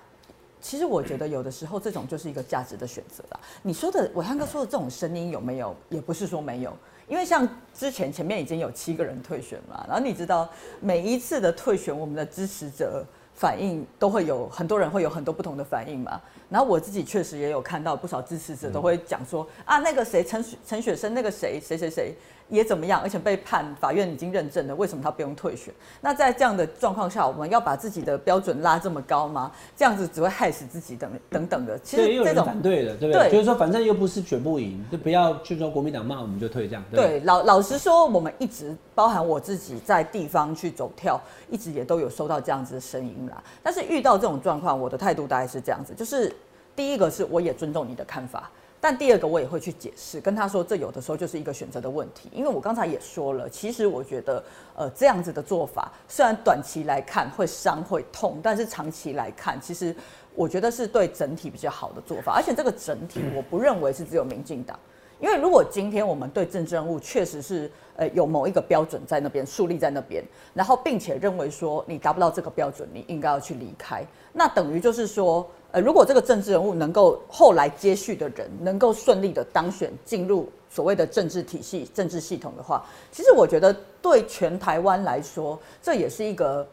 [0.61, 3.40] 其实我觉得有的时候这种就是一个价值的选择啦。
[3.62, 5.75] 你说的伟汉哥说的这种声音有没有？
[5.88, 6.73] 也不是说没有，
[7.09, 10.49] 因为像之前前面已经有七个人退选嘛，然后你知道
[10.81, 13.05] 每一次的退选，我们的支持者。
[13.40, 16.20] 反应都会有很多人会有很多不同的反应嘛。
[16.50, 22.14] 然后我自己确实也有看到不少支持者都会讲说啊，那个谁陈陈雪生那个谁谁谁谁
[22.50, 25.72] 也怎么样，而且被判法院已经认证了，为什么他不用退选？
[26.00, 29.50] 那在这样的状况下，我们要把自己的标准拉这么高吗？
[29.76, 31.78] 这样子只会害死自己等等等的。
[31.78, 33.28] 其实，也有反对的，对不对？
[33.28, 36.84] 对就是说，反正又不是选不赢，就不要去说国民党骂我们就退这样。
[36.90, 43.42] 对，老老实说，我们一直包含我自己在地方去走跳，一直也都有收到这样子的声音啦。
[43.62, 46.34] 但是遇到这种状况，我的态度大概是这样子，就是
[46.74, 48.50] 第一个是我也尊重你的看法，
[48.81, 52.31] 但第二个我也会去解释，跟他说这有的时候就是一个选择的问题。
[52.33, 54.43] 因为我刚才也说了，其实我觉得
[54.75, 59.95] 呃这样子的做法，虽然短期来看会伤会痛，但是长期来看，其实
[60.35, 62.33] 我觉得是对整体比较好的做法。
[62.35, 64.79] 而且这个整体，我不认为是只有民进党。
[65.21, 86.66] 因为如果今天我们对政治人物确实是呃有某一个标准在那边树立在那边，然后并且认为说你达不到这个标准，你应该要去离开，那等于就是说，呃，如果这个政治人物能够后来接续的人能够顺利的当选进入所谓的政治体系、政治系统的话，其实我觉得对全台湾来说，这也是一个。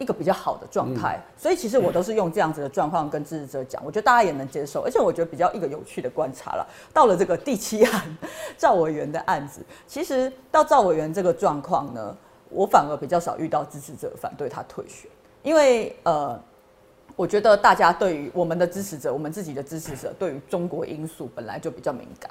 [0.00, 6.64] 一个比较好的状态，所以其实我都是用这样子的状况跟支持者讲，我觉得大家也能接受，而且我觉得比较一个有趣的观察了。
[6.94, 8.16] 到了这个第七案
[8.56, 12.16] 赵委员的案子，其实到赵委员这个状况呢，
[12.48, 15.10] 我反而比较少遇到支持者反对他退选，
[15.42, 16.40] 因为呃，
[17.18, 22.30] 我觉得大家对于我们的支持者，我们自己的支持者对于中国因素本来就比较敏感。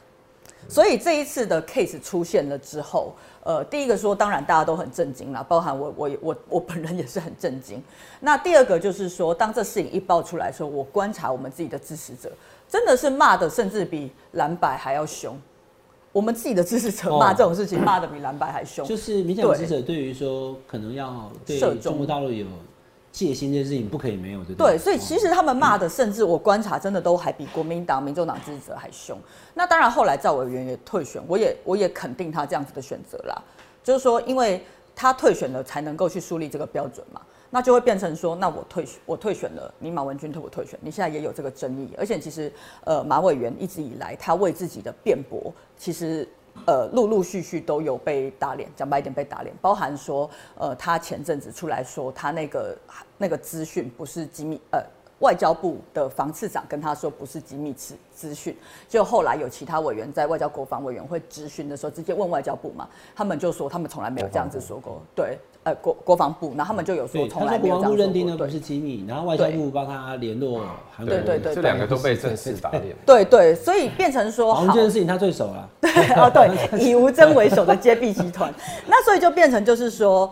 [0.70, 7.84] 所以这一次的 case 出现了之后，呃，第一个说，当然大家都很震惊啦，包含我，我，我，我本人也是很震惊。
[8.22, 12.32] 那第二个就是说，当这事情一爆出来的时候，我观察我们自己的支持者，
[12.70, 15.38] 真的是骂的甚至比蓝白还要凶。
[16.14, 18.88] 我们自己的支持者骂这种事情，骂的比蓝白还凶。
[18.88, 22.46] 就是民进党支持者对于说可能要对中国大陆有
[23.18, 29.18] 戒心这件事情不可以没有，对不对，所以其实他们骂的，甚至我观察，真的都还比国民党、民众党支持者还凶。
[29.56, 33.42] 那当然，后来赵委员也退选，我也我也肯定他这样子的选择啦。
[33.84, 34.64] 就是说，因为
[34.96, 37.20] 他退选了，才能够去树立这个标准嘛。
[37.50, 40.78] 那就会变成说，那我退选，我退选了，你马文君退不退选？
[40.80, 42.52] 你现在也有这个争议，而且其实，
[42.84, 46.28] 呃，马委员一直以来他为自己的辩驳，其实
[46.66, 52.78] 呃陆陆续续都有被打脸，讲白一点被打脸，包含说，呃，他前阵子出来说他那个
[53.18, 54.82] 那个资讯不是机密，呃。
[55.20, 58.56] 外交部的防次长跟他说不是机密资资讯，
[58.88, 70.62] 就后来有其他委员在外交国防委员会咨询的时候，直接问外交部嘛，他们就说他们从来没有这样子说过，对，呃国国防部，然后他们就有说对，从来没有这样说过，部认定的不是机密，然后外交部帮他联络
[70.96, 72.96] 韩国人，对对这两个都被正式打脸。
[73.06, 75.70] 对对，所以变成说好好像这件事情他最熟了。
[75.82, 78.54] 对哦，对，以吴征为首的揭弊集团，
[78.88, 80.32] 那所以就变成就是说，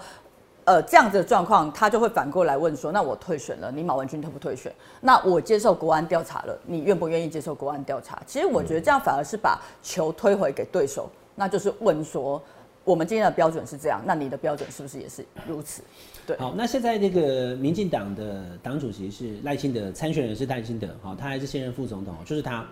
[0.64, 4.74] 呃，这样子的状况，他就会反过来问说，那我退选了，你马文君退不退选？
[5.02, 8.22] 那我接受国安调查了，你愿不愿意接受国安调查？
[8.26, 12.42] 其实我觉得这样反而是把球推回给对手，那就是问说，
[12.86, 15.82] 我们今天的标准是这样，那你的标准是不是也是如此？
[16.26, 22.66] 对，好，那现在这个民进党的党主席是赖清德，参选人是赖清德，好，他还是现任副总统，就是他。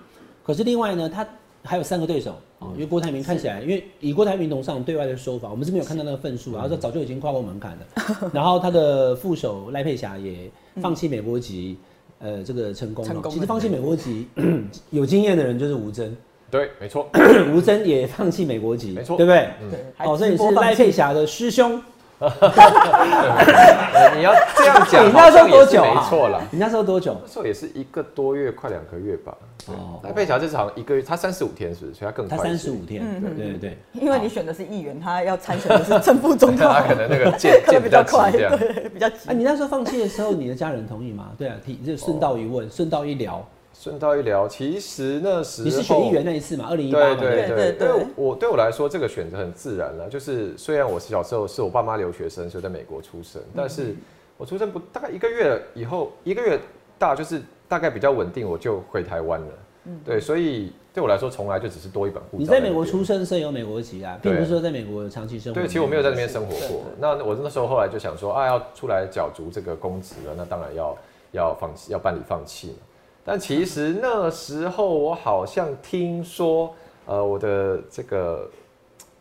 [0.44, 1.28] 可是另外呢，他
[1.64, 8.30] 还有三个对手哦，因为郭台铭看起来，因为以郭台铭董事长对外的说法，我们是没有看到那个份数然后说早就已经跨过门槛了。
[8.34, 11.78] 然后他的副手赖佩霞也放弃美国籍，
[12.20, 13.12] 呃，这个成功了。
[13.12, 14.28] 成功了其实放弃美国籍
[14.92, 16.16] 有经验的人就是吴征，
[16.54, 17.10] 对，没错，
[17.52, 19.50] 吴征也放弃美国籍，没错对不对？
[19.72, 21.82] 对，还哦，所以是赖佩霞的师兄。
[22.20, 22.30] 呃
[24.16, 26.42] 你要这样讲， 你那时候也是多久啊没错了。
[26.52, 27.18] 你那时候多久？
[27.26, 29.36] 那时候也是一个多月，快两个月吧。
[29.66, 31.98] 哦哦，赖佩霞这次好像一个月，他三十五天是不是？
[31.98, 32.46] 所以他更他快。
[32.46, 33.04] 三十五天，
[33.36, 33.78] 对对对。
[33.94, 38.32] 因为你选的是议员，他要参选的是正副总统， 他可能那个剑可能剑比较快。
[38.32, 39.34] 对，比较急啊，。
[39.34, 41.32] 你那时候放弃的时候，你的家人同意吗？
[41.38, 43.44] 对啊，提就顺道一问，顺道一聊。
[43.74, 46.68] 顺道一聊，其实那时候你是选议员那一次嘛？
[46.70, 47.16] 二零一八嘛？
[47.16, 50.08] 对对对对对，对因为我对我来说，这个选择很自然了。
[50.08, 53.96] 就是虽然我是小时候是我爸妈留学生，所以在美国出生，但是
[54.38, 56.60] 我出生不大概一个月以后，一个月
[56.98, 59.48] 大就是大概比较稳定，我就回台湾了。
[60.06, 62.40] 对，所以对我来说，从来就只是多一本护照。
[62.40, 65.60] 你在美国出生，是有美国籍啊，并不是说在美国长期生活。
[65.60, 66.84] 对，其实我没有在那边生活对过。
[67.00, 70.98] 那我那时候后来就想说，啊，要出来角逐这个公职了，那当然要
[71.34, 72.76] 要放弃，要办理放弃嘛。
[73.26, 78.50] 但其实那时候我好像听说，呃，我的这个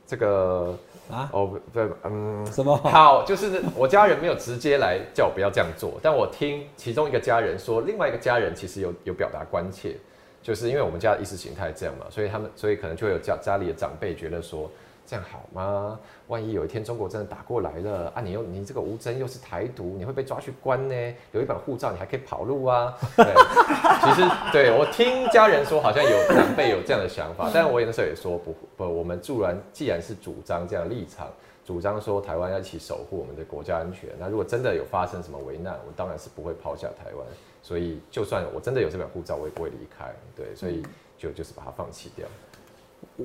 [0.07, 0.77] 这个
[1.11, 2.77] 啊哦，不对，嗯，什么？
[2.79, 9.97] 好，就是我家人没有直接来叫我不要这样做，但我听其中一个家人说，另外一个家人其实有有表达关切，
[10.43, 14.69] 就是因为我们家的意识形态这样嘛，所以他们所以可能就会有家家里的长辈觉得说，
[15.07, 15.99] 这样好吗？
[16.29, 21.15] 万一有一天中国真的打过来了啊，你又你这个吴征又是台独，你会被抓去关呢？
[21.33, 22.97] 有一本护照，你还可以跑路啊。
[23.17, 23.27] 对，
[24.03, 31.29] 其实对我听家人说，好像有长辈有这样的想法，但我那时候也说不不，我们助然既然是主张这样立场，
[31.65, 37.27] 主张说台湾要一起守护我们的国家安全，那如果真的有发生什么危难，我当然是不会抛下台湾。
[37.65, 40.12] 所以就算我真的有这本护照，我也不会离开。
[40.35, 40.83] 对，所以
[41.17, 42.27] 就就是把它放弃掉。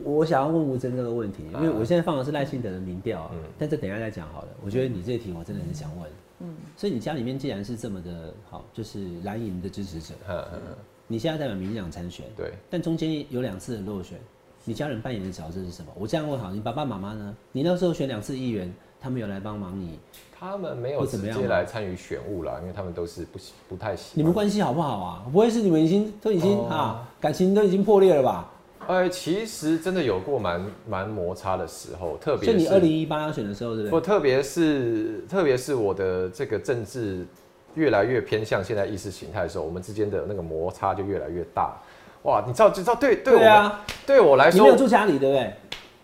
[0.04, 4.48] 我想要问吴征这个问题，因为我现在放的是赖清德的民调啊，但这等一下再讲好了。
[4.64, 6.10] 我觉得你这题我真的很想问，
[6.40, 10.76] 嗯，所以你家里面既然是这么的好，就是蓝营的支持者，嗯嗯嗯，
[11.08, 14.18] 你现在代表民进党参选，对，但中间有两次的落选，
[14.66, 15.92] 你家人扮演的角色是什么？
[15.96, 17.36] 我这样问好，你爸爸妈妈呢？
[17.52, 20.00] 你那时候选两次议员，他们有来帮忙你？
[20.40, 24.12] 他们没有直接来参与选务啦，因为他们都是不不太喜。
[24.16, 25.26] 你们关系好不好啊？
[25.32, 28.52] 不会是你们已经都已经啊感情都已经破裂了吧？
[28.88, 33.92] 哎，其实真的有过蛮蛮摩擦的时候，特别是你二零一八要选的时候，对不对？
[33.92, 37.26] 不，特别是特别是我的这个政治
[37.76, 41.78] 越来越偏向现在意识形态的时候，我们之间的那个摩擦就越来越大。
[42.24, 45.54] 哇，你知道，知道对对我啊，对我来说，你没有住家里，对不对？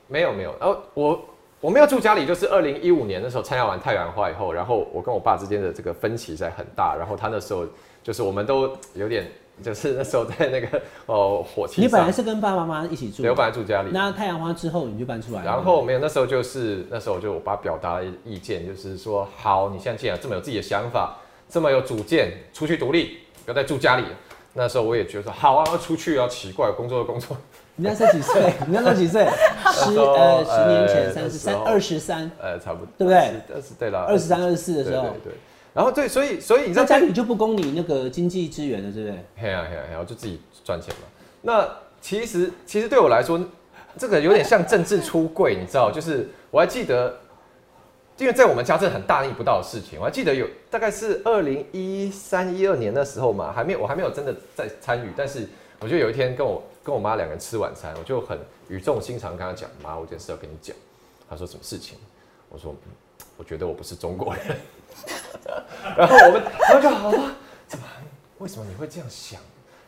[0.08, 1.20] 没有没有，然后我
[1.64, 7.66] 我没有住家里，就是二零一五年的时候参加完太阳花以后，然后我跟我爸之间的这个分歧在很大，然后他那时候
[8.04, 9.26] 就是我们都有点。
[9.62, 13.92] 就是那时候在那个 哦火气你本来是跟爸爸妈妈一起住，我本来住家里。
[13.94, 15.46] 那太阳花之后你就搬出来。
[15.46, 21.16] 然后没有，那时候就是那时候就我爸表达了意见，就是说好，你现在既然这么有自己的想法，
[21.48, 24.04] 这么有主见，出去独立，不要再住家里。
[24.56, 27.38] 那时候我也觉得说好啊，要出去啊，奇怪，工作的工作。
[27.76, 28.54] 你那时候几岁？
[28.68, 29.26] 你那时候几岁？
[29.72, 33.56] 十呃十年前三十三二十三，呃差不多，对不对？
[33.56, 35.34] 二十对了，二十三二十四的时候，对。
[35.74, 39.26] 然后对，所以所以你知道家里就不供你那个经济支援了，对不对？
[39.38, 41.02] 嘿呀嘿呀嘿啊，我就自己赚钱嘛。
[41.42, 41.68] 那
[42.00, 43.44] 其实其实对我来说，
[43.98, 45.92] 这个有点像政治出柜，你知道？
[45.92, 47.18] 就是我还记得，
[48.20, 60.76] 因为在我们家这很大逆不道的事情，我还记得有大概是二零一三一二年的时候嘛，还没有我还没有真的在参与，但是我就有一天跟我跟我妈两个人吃晚餐，我就很语重心长跟她讲：“妈，我有件事要跟你讲。”
[61.30, 61.98] 她说：“什么事情？”
[62.50, 62.76] 我说
[63.38, 64.44] ：“我觉得我不是中国人。
[65.98, 67.36] ”然后我们，然后就好了，
[67.68, 67.86] 怎么？
[68.40, 69.40] 为什么你会这样想？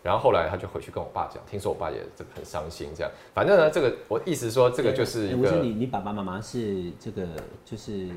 [0.02, 3.12] 然后后来他就回去跟我爸讲，听说我爸也这个很伤心，这样。
[3.34, 5.52] 反正呢，这个我意思说，这个就是一个。
[5.62, 7.26] 你你爸爸妈妈是这个
[7.66, 8.08] 就是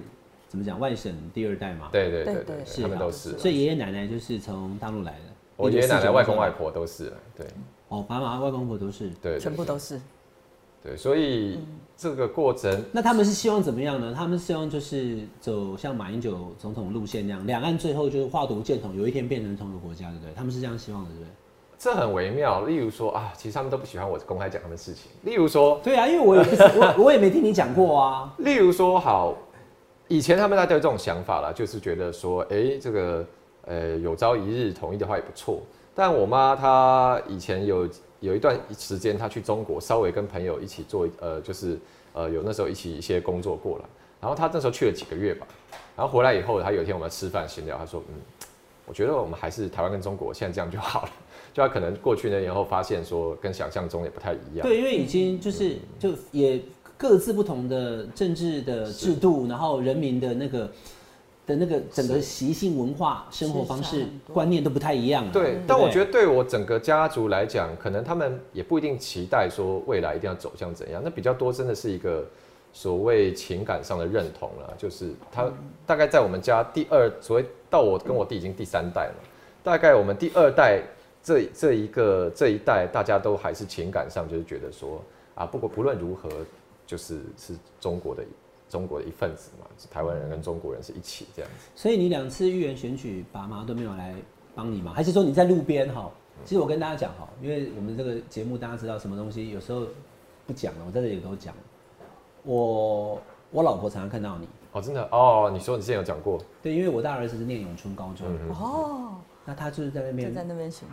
[0.48, 1.88] 怎么讲外省第二代嘛？
[1.90, 3.38] 对对对对，他们都是。
[3.38, 5.18] 所以爷爷奶奶就是从大陆来的。
[5.56, 7.46] 我爷爷奶奶、外公外婆都是，对。
[7.88, 10.00] 哦，爸妈、外公婆都是，对，全部都是。
[10.82, 11.58] 对，所以
[11.96, 14.14] 这个过程，那他们是希望怎么样呢？
[14.16, 20.32] 他们希望就是走像马英九总统路线那样，两岸最后就是化毒建统，有一天变成同一个国家，对不对？
[20.36, 21.28] 他们是这样希望的，对不对？
[21.78, 22.64] 这很微妙。
[22.64, 25.10] 例如说啊，其实他们都不喜欢我公开讲他们事情。
[25.22, 26.42] 例如说， 对啊，因为我也
[26.76, 28.32] 我，我也没听你讲过啊。
[28.38, 29.34] 例如说，好，
[30.06, 33.26] 以前他们大家有这种想法啦，就是觉得说，哎，这个
[33.66, 35.60] 呃，有朝一日统一的话也不错。
[35.98, 37.88] 但我妈她以前有。
[38.20, 41.78] 有一段时间，她去中国，稍微跟朋友一起做，呃，就是
[42.12, 43.84] 呃，有那时候一起一些工作过了。
[44.20, 45.46] 然后她那时候去了几个月吧，
[45.96, 48.14] 然后回来以后，她有一天我们吃饭闲聊，她说：“嗯，
[48.86, 51.10] 我觉得我们还是台湾跟中国现在这样就好了。
[51.54, 54.66] ”就她可能过去呢，然后发现说跟想象中也不太一样。
[54.66, 56.60] 对，因为已经就是就也
[56.96, 60.68] 各自不同的政治的制度，然后人民的那个。
[61.48, 65.24] 的那个整个习性、文化、生活方式、观念都不太一样。
[65.32, 71.00] 对，但我觉得对我整个家族来讲，可能他们也不一定期待说未来一定要走向怎样。
[71.02, 72.22] 那比较多真的是一个
[72.70, 75.50] 所谓情感上的认同了，就是他
[75.86, 79.14] 大概在我们家第二，所谓到我跟我弟已经第三代了，
[79.64, 80.82] 大概我们第二代
[81.22, 85.02] 这这一个这一代，大家都还是情感上就是觉得说
[85.34, 86.28] 啊，不过不论如何，
[86.86, 88.22] 就是是中国的。
[88.68, 91.68] 中国的一份子嘛，台湾人跟中国人是一起这样子。
[91.74, 94.14] 所以你两次预言选举，爸妈都没有来
[94.54, 94.92] 帮你吗？
[94.94, 96.10] 还是说你在路边哈？
[96.44, 99.82] 其实我跟大家讲哈，因为我们这个节目大家知道什么东西，有时候
[100.46, 101.54] 不讲了，我在这里都讲。
[102.44, 106.40] 我我老婆常常看到你哦，真的哦，你说你之前有讲过？
[106.62, 110.88] 对，因为我大儿子是念永春高中哦，那他就是在那边在那边选。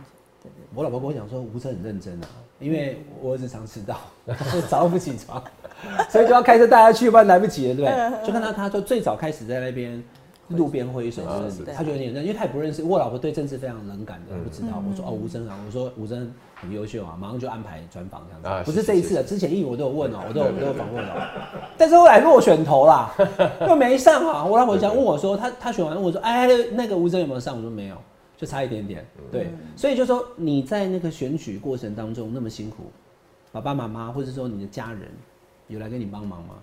[0.74, 2.28] 我老婆跟我讲说，吴哲很认真啊，
[2.60, 3.98] 因为我儿子常迟到，
[4.68, 5.42] 早上不起床，
[6.08, 8.26] 所以就要开车带他去，不然来不及了，对不对？
[8.26, 10.02] 就看到他说最早开始在那边
[10.48, 14.82] 路边挥手，就是他觉得有点认，因为他也不认识我老婆，对政治非常冷感的，不知道。
[14.88, 18.70] 我说哦，吴征啊，我说吴征很优秀啊，马上就安排专访这样子。
[18.70, 21.12] 不是这一次的，之前一我都有问哦， 我都有都有访问哦，
[21.76, 23.14] 但是后来落选头啦，
[23.68, 24.44] 又没上啊。
[24.44, 27.56] 我老婆想问我说，他他选完问我说，哎，那个吴征有没有上？
[27.56, 27.96] 我说没有。
[28.38, 29.02] 就差一点点，
[29.32, 32.82] 对，所以就说你在那个选举过程当中那么辛苦，
[33.50, 35.08] 爸爸妈妈或者说你的家人
[35.68, 36.54] 有来跟你帮忙吗？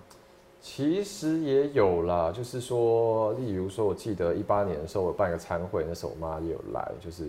[0.62, 7.28] 其实也有啦，就是说，例如说，我记得一八年的时候，我办一个餐会，那时候我妈也有来，就是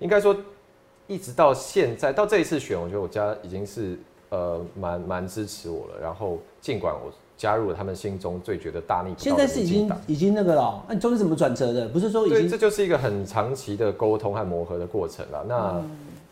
[0.00, 0.36] 应该说，
[1.06, 3.96] 一直到现在，到这一次选，我觉得我家已经是
[4.30, 6.00] 呃蛮蛮支持我了。
[6.02, 11.86] 然后，尽管我加入了他们心中最觉得大逆不道现在是已经已经那个了，那你中间怎么转折的？
[11.86, 15.44] 不是说已对，经这就是一个很长期的沟通和磨合的过程了。
[15.48, 15.80] 那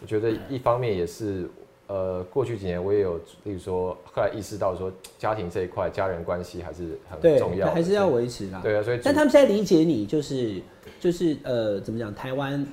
[0.03, 1.49] 我觉得一方面也是。
[1.91, 8.61] 呃，过去几年我也有，例如说，后来意识到说，家庭这一块，家人关系还是很重要，还是要维持啦。
[8.63, 10.63] 对啊，所以但他们现在理解你，就是
[11.01, 12.65] 就是呃，怎么讲，台湾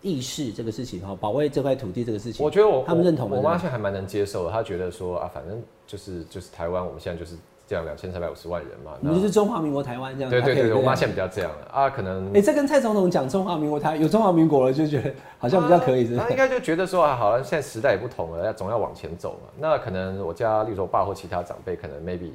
[0.00, 3.28] 意识这个事情哈，保卫这块土地这个事情，我觉得我他们认同。
[3.28, 7.36] 我妈现在还蛮能接受的，她觉得说啊，反正就是就是台湾，我们现在就是。
[7.70, 10.28] 这样两千三百五十万人嘛，你就是中华民国台湾这样。
[10.28, 12.28] 对对对，我妈现在比较这样了啊，可能。
[12.34, 16.16] 哎，这跟蔡总统讲中华民国台有中华民国了，就觉得好像比较可以。
[16.16, 19.52] 他应该就觉得说啊，好了，现在时代也不同了，要总要往前走嘛。
[19.56, 22.32] 那可能我家，例如说我爸或其他长辈，可能 maybe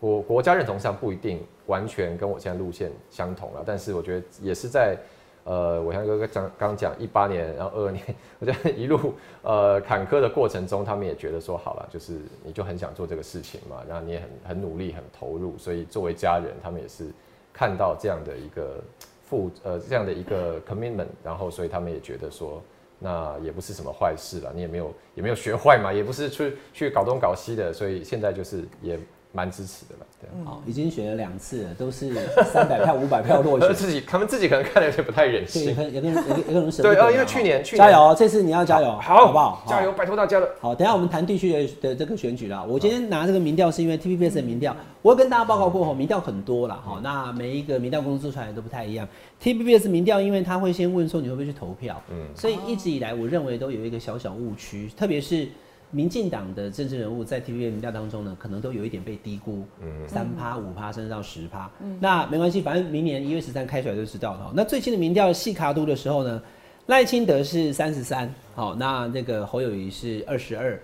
[0.00, 4.96] 国国家认同上不一定完全跟我现在路线相同了，但是我觉得也是在。
[5.44, 8.02] 呃，我像哥哥讲刚讲一八年，然后二二年，
[8.38, 17.06] 我觉得一路呃坎坷的过程中，他们也觉得说好了，就是你就很想做这个事情嘛，然后你也很很努力很投入，所以作为家人，他们也是
[17.52, 18.82] 看到这样的一个
[19.24, 22.62] 负呃这样的一个 commitment，然后所以他们也觉得说，
[22.98, 28.98] 那也不是什么坏事了，你也没有也没有学坏嘛，也不是去去搞东搞西的，所以现在就是也。
[29.32, 32.14] 蛮支持的了，对，好，已经选了两次了，都是
[32.52, 33.72] 三百票、五百票落选。
[33.74, 39.64] 自己他们自己可能看了有点不太忍心，也可能有可能也可能舍对啊，因为去年去加油，这次你要加油，好，好不好？
[39.66, 40.46] 加油，拜托大家了。
[40.60, 42.62] 好，等下我们谈地区的的这个选举了。
[42.66, 47.00] 我今天拿这个民调是因为 TPBS 的民调，我跟大家报告过后，民调很多了哈。
[47.02, 49.08] 那每一个民调公司做出来都不太一样。
[49.42, 55.48] TPBS 民调，因为他会先问说你会不会去投票，嗯，所以一直以来我认为都有一个小小误区，特别是。
[55.92, 59.62] 民进党的政治人物在 T V B 民调当中呢，可能都有一点被低估，
[60.08, 61.70] 三趴、五趴，甚至到十趴。
[62.00, 64.50] 那没关系，反正明年一月十三开出来就知道了。
[64.54, 66.42] 那最新的民调细卡都的时候呢，
[66.86, 70.82] 赖清德是三十三，好，那那个侯友谊是二十二，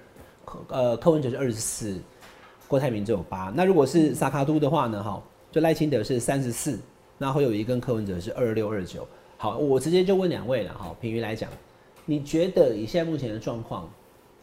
[0.69, 1.99] 呃，柯文哲是二十四，
[2.69, 3.51] 郭台铭只有八。
[3.57, 6.79] 那如果是萨卡都的话呢，哈，就赖清德是三十四，
[7.17, 9.09] 那侯友谊跟柯文哲是二六二九。
[9.39, 11.49] 好，我直接就问两位了，哈，平鱼来讲，
[12.05, 13.89] 你觉得以现在目前的状况？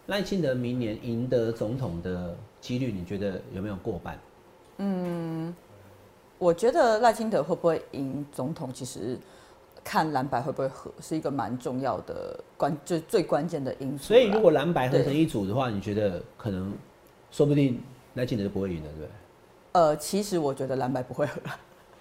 [0.08, 4.20] 赖清德明年赢得总统的几率，你觉得有没有过半？
[4.78, 5.54] 嗯，
[6.38, 9.18] 我觉得赖清德会不会赢总统，其实
[9.84, 14.04] 看蓝白会不会合，是一个蛮重要的关，就最关键的因素。
[14.04, 16.72] 所以如果蓝白合成一组的话，你觉得可能
[17.32, 17.82] 说不定
[18.14, 19.10] 赖清德就不会赢了，对不对？
[19.72, 21.42] 呃，其实我觉得蓝白不会合。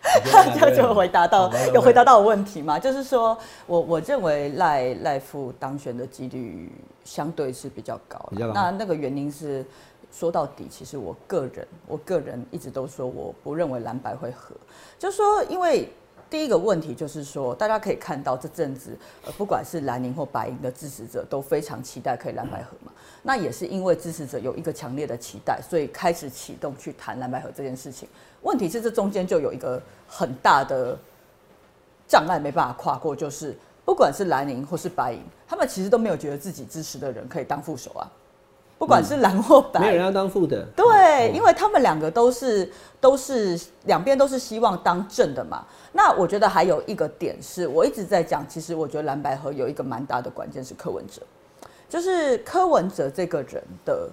[0.60, 2.78] 就就回答到有回答到问题嘛？
[2.78, 3.36] 就是说
[3.66, 6.70] 我我认为赖赖富当选的几率
[7.04, 8.18] 相对是比较高。
[8.52, 9.64] 那那个原因是
[10.12, 14.54] 说到底，其实我个人我个人一直都说我不认为蓝白会合，
[14.98, 15.88] 就是说因为。
[16.30, 18.96] 第一个问题就是说，大家可以看到这阵子，
[19.38, 22.90] 不管是蓝营或白营的支持者都非常期待可以蓝白合嘛。
[23.22, 28.08] 那也是因为支持者有一个强烈的期待，所以开始启动去谈蓝白合这件事情。
[28.42, 30.98] 问题是这中间就有一个很大的
[32.08, 38.10] 障碍没办法跨过，就是不管是蓝营或是白营，他们其实都没有觉得自己支持的人可以当副手啊。
[38.76, 40.62] 不管是蓝或白，没有人要当副的。
[40.76, 42.70] 对，因为他们两个都是
[43.00, 45.64] 都是两边都是希望当正的嘛。
[45.92, 51.22] 那我觉得还有一个点是我一直在讲，其实我觉得蓝白河有一个蛮大的关键是柯文哲，
[51.88, 54.10] 就是柯文哲这个人的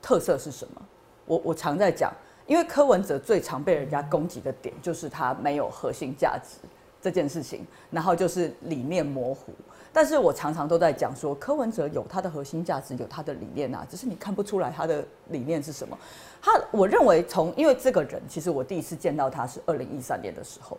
[0.00, 0.82] 特色是什么？
[1.24, 2.12] 我我常在讲，
[2.46, 6.58] 因为柯文哲最常被人家攻击的点就是他没有核心价值
[7.00, 9.52] 这件事情，然后就是理念模糊。
[9.92, 15.96] 但是我常常都在讲说，柯文哲有他的核心价值，有他的理念啊，只是你看不出来他的理念是什么。
[16.40, 20.78] 他我认为从因为这个人，其实我第一次见到他是二零一三年的时候。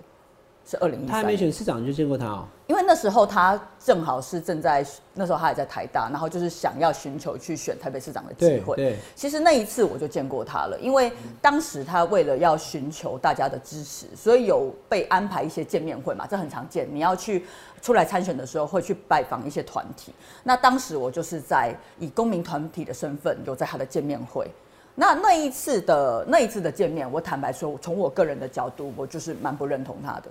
[0.65, 2.47] 是二零一三，他还没选市长就见过他哦。
[2.67, 8.75] 因为那时候他正好是正在那时候他还在台大，然后就是想要寻求去选台北市长的机会。
[8.77, 11.11] 对，其实那一次我就见过他了，因为
[11.41, 16.87] 当时他为了要寻求大家的支持，所以有被安排一些见面会嘛，这很常见。
[16.91, 17.45] 你要去
[17.81, 20.13] 出来参选的时候，会去拜访一些团体。
[20.41, 24.49] 那当时我就是在以公民团体的身份有在他的见面会。
[24.95, 30.29] 那那一次的那一次的见面，我坦白说，从我个人的角度，我就是蛮不认同他的。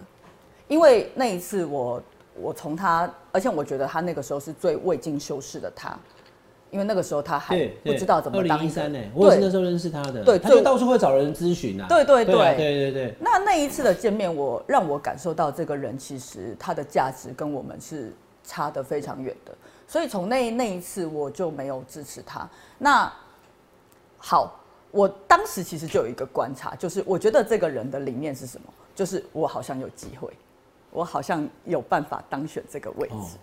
[0.68, 2.02] 因为那一次我
[2.40, 5.96] 我从他，而且我觉得他那个时候是最未经修饰的他，
[6.70, 8.56] 因为那个时候他还不知道怎么当。
[8.56, 10.24] 二零一三呢，我也是那时候认识他的。
[10.24, 11.86] 对，他就到处会找人咨询啊。
[11.88, 13.14] 对对对对对对。
[13.20, 18.12] 那那一次的见面，我让我感受到这个人其实他的价值跟我们是
[18.44, 19.52] 差得非常远的，
[19.86, 22.48] 所以从那那一次我就没有支持他。
[22.78, 23.12] 那
[24.18, 24.58] 好。
[24.94, 28.68] 我当时其实就有一个观察，就是我觉得这个人的理念是什么？
[28.94, 30.30] 就是我好像有机会，
[30.92, 33.38] 我好像有办法当选这个位置。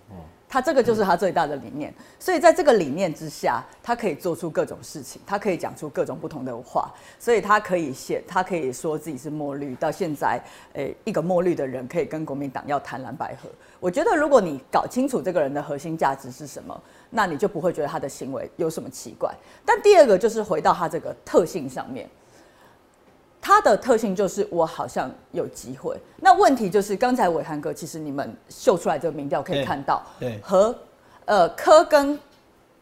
[0.52, 9.76] 他这个就是他最大的理念，所以在这个理念之下，他可以做出各种事情，他可以讲出各种不同的话，所以他可以写，他可以说自己是墨绿。
[9.76, 10.41] 到现在，
[10.74, 13.47] 诶，一个墨绿的人可以跟国民党要谈蓝百合。
[13.80, 16.82] 我觉得，如果你搞清楚这个人的核心价值是什么，
[17.12, 19.32] 那你就不会觉得他的行为有什么奇怪。
[19.64, 22.10] 但第二个就是回到他这个特性上面。
[23.42, 25.98] 它的特性就是我好像有机会。
[26.18, 30.76] 那问题就是刚才伟涵哥，其实你们秀出来这个民调可以看到，对和
[31.26, 32.20] 呃柯跟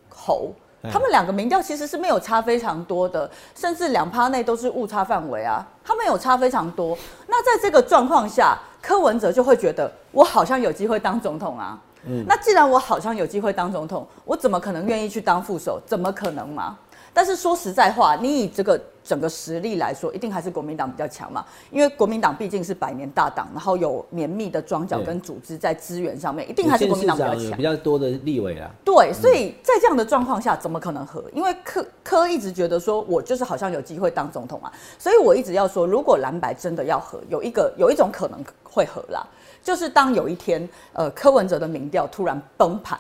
[0.09, 0.51] 侯，
[0.91, 6.97] 他们两个民调其实是没有差非常多的，甚至两趴内都是误差范围啊，他们有差非常多。
[7.27, 11.79] 那在这个状况下，柯文哲就会觉得我好像有机会当总统啊。
[12.05, 15.79] 嗯，那既然我好像有机会当总统，我怎么可能愿意去当副手？
[15.85, 16.77] 怎么可能嘛？
[17.13, 21.45] 但是说实在话，你以这个整个实力来说，一定还是国民党比较强嘛。
[21.71, 27.57] 因为国民党毕竟是百年大党，然后有绵密的庄脚跟组织在资源上面，一定还是国民党比较强。
[27.57, 28.69] 比较多的立委啊。
[28.83, 31.23] 对，所以在这样的状况下，怎么可能和？
[31.33, 39.25] 因为柯柯一直觉得说，我就是好像有机会当总统啊，所以我一直要说，如果蓝白真的要和，有一个有一种可能会和啦，
[39.63, 42.99] 就是当有一天，呃，柯文哲的民调突然崩盘。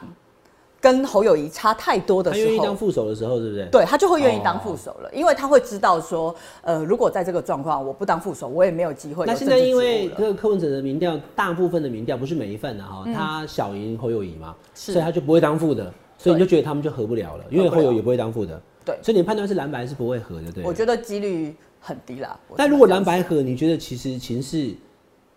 [0.87, 3.67] 跟侯友谊差太多的时候，他愿意当副手的时候，对不对？
[3.69, 9.25] 对他就会愿意当副手了，因为他会知道说，呃，如果在这个状况，我不当副手，我也没有机会。
[9.25, 18.61] 那现在因为这个柯文哲的民调，大部分的民调不是每一份的哈，他小赢侯友谊嘛，所以他就不会当副的，所以你就觉得他们就合不了了，因为侯友也不会当副的。
[18.85, 20.63] 对，所以你判断是蓝白是不会合的，对？
[20.63, 22.39] 我觉得几率很低啦。
[22.55, 24.73] 但如果蓝白合，你觉得其实情势，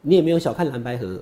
[0.01, 1.19] 你也没有小看蓝白合，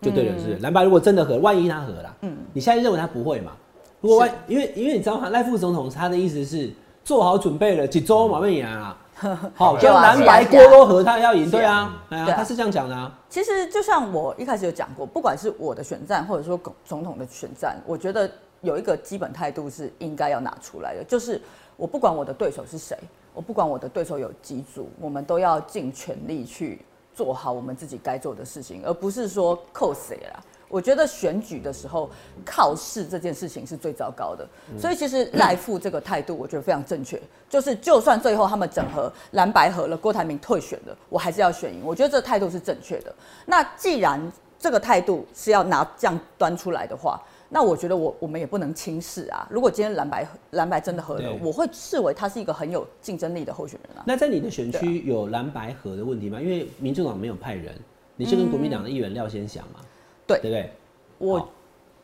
[0.00, 0.58] 就对了，是不是？
[0.58, 3.52] 蓝白如果真的合，万一他合了，嗯，你现在认为他不会嘛？
[4.00, 5.28] 如果因为因为你知道吗？
[5.30, 6.70] 赖副总统他的意思是
[7.04, 8.96] 做好准备了，几周马上赢啊！
[9.54, 13.12] 好，就蓝白锅都和他要赢，对啊，对啊，他是这样讲的啊。
[13.28, 18.30] 其实就像我一开始有讲过，不管是我的选战，或者说总统的选战，我觉得
[18.60, 21.40] 有一个基本态度是应该要拿出来的，就是
[21.76, 22.96] 我不管我的对手是谁，
[23.34, 26.80] 我不管我的对手有几组，我们都要尽全力去
[27.18, 30.40] 做好我们自己该做的事情，而不是说扣谁啦。
[30.68, 32.08] 我觉得选举的时候
[32.44, 34.48] 靠势这件事情是最糟糕的，
[34.78, 41.80] 所以其实赖富这个态度我觉得非常正确，就是就算最后他们整合蓝白合了，郭台铭退选了，我还是要选赢。
[41.84, 43.12] 我觉得这个态度是正确的。
[43.46, 44.20] 那既然
[44.60, 49.46] 这个态度是要拿这样端出来的话，那我觉得我我们也不能轻视啊。
[49.50, 54.04] 如果今天蓝白蓝白真的合了，我会视为他是一个很有竞争力的候选人啊。
[54.06, 56.40] 那在你的选区有蓝白合的问题吗？
[56.40, 57.74] 因为民主党没有派人，
[58.16, 59.80] 你是跟国民党的议员廖先祥嘛？
[60.26, 60.70] 对对不对？
[61.18, 61.48] 我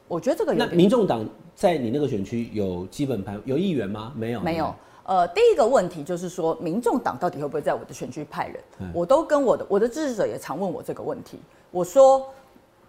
[0.08, 4.12] 我觉得这个那民众党在你那个选区有基本盘有议员吗？
[4.16, 4.74] 没有，没有。
[5.06, 8.90] 呃，第一个问题就是说，民众党到底会不会在我的选区派人？
[8.94, 11.38] 我都跟我的我的支持者也常问我这个问题。
[11.70, 12.26] 我说，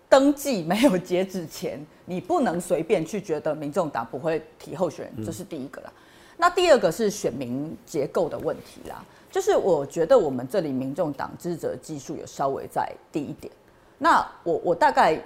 [0.10, 5.92] 登记没有截止前， 你不能随便去觉得民众党不会提候选人，这是第一个啦。
[6.38, 13.52] 那第二个是选民结构的问题啦，就是我觉得我们这里民众党支持者基数也稍微再低一点。
[13.98, 15.18] 那我我大概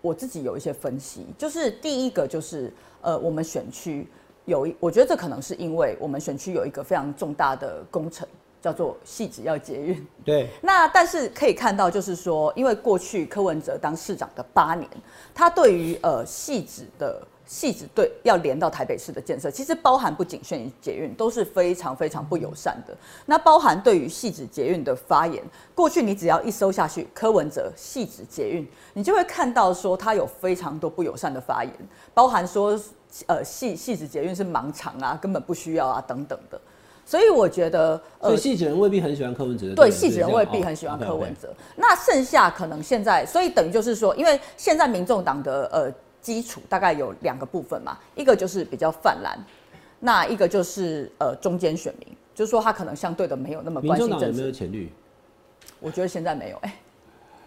[0.00, 4.06] 我自己有一些分析，就是第一个就是呃，我们选区
[4.44, 8.26] 有一，我觉得这可能是因为我们选区有一个非常重大的工程，
[8.60, 10.06] 叫做细致要捷运。
[10.24, 10.48] 对。
[10.60, 14.88] 那但是可以看到，就是说，因为过去柯文哲当市长的八年，
[15.34, 17.22] 他对于呃细致的。
[17.50, 22.96] 细致对要连到台北市的建设，其实包含不仅限于捷运，都是非常非常不友善的。
[23.26, 25.42] 那包含对于细致捷运的发言，
[25.74, 31.74] 过去你只要一搜下去，柯文哲细致捷运，你就会看到说他有非常多不友善的发言，
[32.14, 32.80] 包含说
[33.26, 36.60] 呃细细子捷运是盲肠啊，根本不需要啊等等的。
[37.10, 39.74] 所以我觉得，所以细致人未必很喜欢柯文哲。
[39.74, 41.52] 对，细致人未必很喜欢柯文哲。
[41.74, 45.92] 那剩下可能现在，所以等于就是说，因为现在民众党的呃。
[46.22, 49.42] 基础大概有两个部分嘛，一个就是比较泛蓝，
[50.00, 54.26] 那一个就是呃中间选民，就是说他可能相对的没有那么关心政治。
[54.26, 54.92] 有没有浅绿？
[55.80, 56.78] 我觉得现在没有，哎，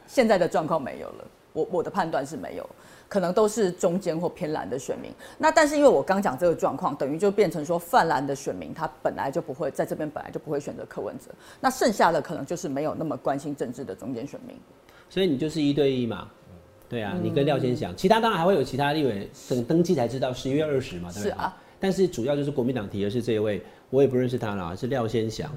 [0.07, 1.26] 现在的状况没有了。
[1.53, 2.68] 我我的判断是没有，
[3.08, 5.12] 可能都是中间或偏蓝的选民。
[5.38, 11.26] 那但是因为我刚讲这个状况，等于就变成说泛蓝的选民他本来就不会在这边，本来就不会选择柯文哲。
[11.60, 14.56] 那剩下的可能就是没有那么关心政治的中间选民。
[15.10, 16.28] 所以你就是一对一嘛。
[16.89, 21.22] 对啊，你跟廖先祥，其他当然还会有其他立委等登记才知道，十一月二十嘛，对吧？
[21.22, 21.58] 是啊。
[21.80, 25.49] 但是主要就是国民党提的是这一位，我也不认识他了，是廖先祥，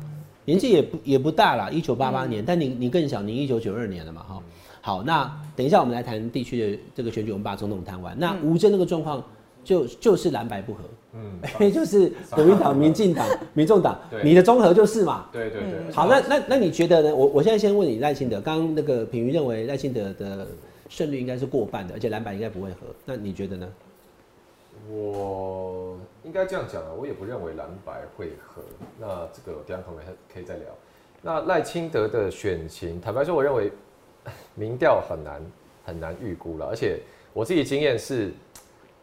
[0.47, 4.43] 年纪也不也不大了，一九八八年，但你你更小，你一九九二年了嘛，哈。
[4.87, 8.17] 好，那等一下我们来谈地区的这个选举，我们把总统谈完。
[8.17, 9.21] 那吴征那个状况，
[9.65, 15.27] 就就是蓝白不合，嗯，因 为就是国民党、民进党、 民众党对，你的综合就是嘛。
[15.33, 15.93] 对对对。
[15.93, 17.13] 好，那那那你觉得呢？
[17.13, 20.47] 我我现在先问你赖清德，刚刚那个品瑜认为赖清德的
[20.89, 23.69] 胜率应该是过半的，而且蓝白应该不会合，那你觉得呢？
[24.89, 28.63] 我应该这样讲啊，我也不认为蓝白会合。
[29.01, 30.67] 那这个等一下可能可以再聊。
[31.23, 33.73] 那赖清德的选情，坦白说，我认为
[34.55, 35.41] 民调很难
[35.85, 36.99] 很难预估了，而且
[37.33, 38.33] 我自己经验是。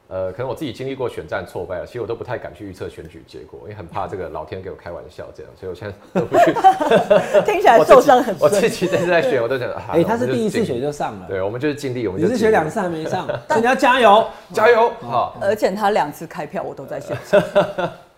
[0.10, 6.54] 呃，可能我自己经历过选战挫败了，其实我都不太敢去预测选举结果，因为很怕这个老天给我开玩笑这样，所以我现在都不去。
[7.50, 8.38] 听起来受伤很 深。
[8.40, 15.36] 我自己在在选，我都想，哎，他是第一次选就上了，对，我们就是尽力，我们你是选两次还没上， 所以你要加油，加油，好。
[15.42, 17.42] 而且他两次开票我都在现场，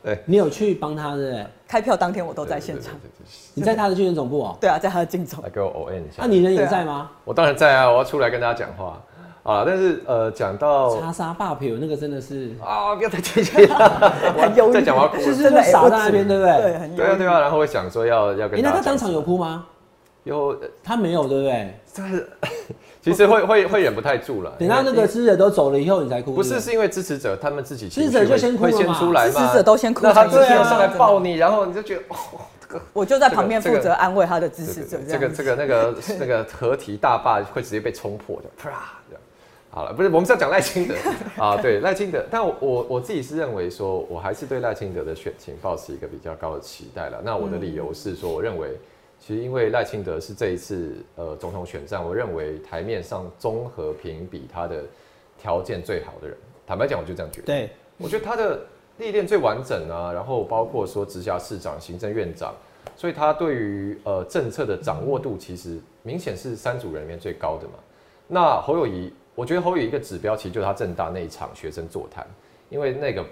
[0.05, 2.93] 对你有去帮他的，开票当天我都在现场，
[3.55, 4.57] 你在他的竞选总部哦？
[4.61, 5.43] 对啊，在他的竞总。
[5.43, 7.09] 来给我 O N 一下，那你人也在吗？
[7.23, 9.01] 我当然在啊，我要出来跟大家讲话。
[9.41, 16.61] 啊，但是呃，讲到叉沙霸票，那个真的是啊，不要太贴切了，很忧郁，再讲我哭，是真的傻在那边，对不对？
[16.61, 19.65] 对，很对啊，对啊，然后会想说要要跟，那他当场有哭吗？
[20.23, 21.79] 有，他没有，对不对？
[21.95, 22.27] 但是
[23.05, 24.51] 其实会会会忍不太住了。
[24.57, 26.33] 等到那个支持者都走了以后，你才哭。
[26.33, 32.15] 不是，是因为支持者他们自己支持者就先哭会先出来嘛，支持者都先哭，那他直接上来抱你， 然后你就觉得哦，
[32.59, 34.97] 这个我就在旁边负责安慰他的支持者。
[35.07, 38.93] 这个这个那个那个合体大坝会直接被冲破的，啪。
[39.69, 40.95] 好了，不是我们是要讲赖清德
[41.37, 47.17] 啊，对赖清德，但我我我自己是认为说，我还是对赖清德的选情抱持一个比较高的期待了。
[47.21, 48.69] 那我的理由是说，我认为
[49.25, 54.83] 其实因为赖清德是这一次呃总统选战，我认为台面上综合评比他的
[55.41, 56.37] 条件最好的人。
[56.67, 57.47] 坦白讲，我就这样觉得。
[57.47, 58.59] 对，我觉得他的
[58.99, 62.53] 历练最完整啊，然后包括说直辖市长、行政院长，
[62.95, 67.73] 所以他对于呃政策的掌握度，其实明显是三组人里面最高的嘛。
[68.27, 69.11] 那侯友谊。
[69.33, 72.25] 我觉得侯友谊一个指标，其实就是他正大那一场学生座谈，
[72.69, 73.25] 因为那个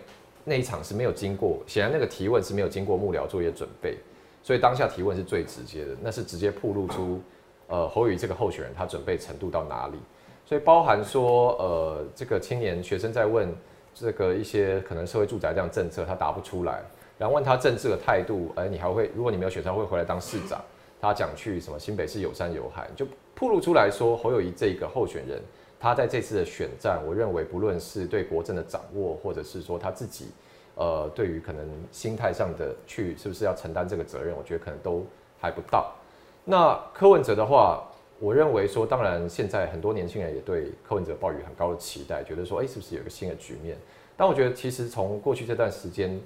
[0.44, 3.98] 那一场是没有经过，显然那个提问是没有经过幕僚作业准备，
[4.44, 7.22] 所以当下提问是最直接的，那是直接曝露出
[7.68, 9.98] 呃侯宇这个候选人他准备程度到哪里，
[10.46, 13.52] 所以包含说呃这个青年学生在问
[13.96, 16.84] 这个一些可能社会住宅这样政策他答不出来，
[17.18, 20.62] 然后问他政治的态度，哎你还会如果你没有选上会回来当市长，
[21.00, 25.41] 他讲去什么新北市有山有海，就曝露出来说侯友谊这个候选人。
[25.80, 30.28] 他在这次的选战，我认为不论是对国政的掌握，或者是说他自己，
[30.76, 35.05] 呃，对于可能心态上的去是不是要承担这个责任，我觉得可能都
[35.39, 35.93] 还不到。
[36.45, 37.84] 那柯文哲的话，
[38.19, 43.78] 我认为说，当然现在很多年轻人也对柯文哲抱有很高的期待，觉得说，哎，是不是有一个新的局面？
[44.17, 46.19] 但我觉得其实从过去这段时间，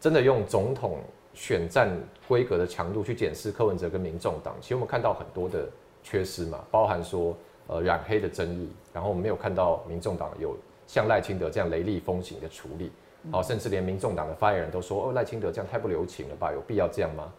[0.00, 0.98] 真的用总统
[1.34, 1.90] 选战
[2.28, 5.68] 规格的强度去检视柯文哲跟民众党，其实我们看到很多的
[6.02, 7.36] 缺失嘛，包含说。
[7.68, 12.90] 呃，染黑的争议，然后我们没有看到民众党有像赖清德这样雷厉风行的处理，
[13.30, 16.50] 好，甚至连民众党的发言人都说，哦，赖清德这样太不留情了吧？
[16.52, 17.32] 有必要这样吗？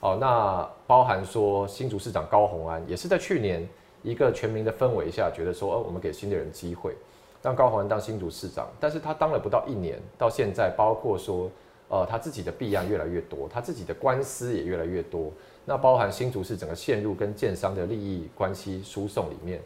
[0.00, 3.66] 好，那包含说新竹市长高虹安也是在去年
[4.02, 6.94] 一个全民的氛围下，觉得说，哦，我们给新的人机会，
[7.42, 11.50] 让高虹安当新竹市长，但是他当了不到一年，到现在，包括说，
[11.88, 15.30] 呃，他自己的弊案越来越多，他自己的官司也越来越多，
[15.64, 19.60] 那包含新竹市整个陷入跟建商的利益关系输送里面。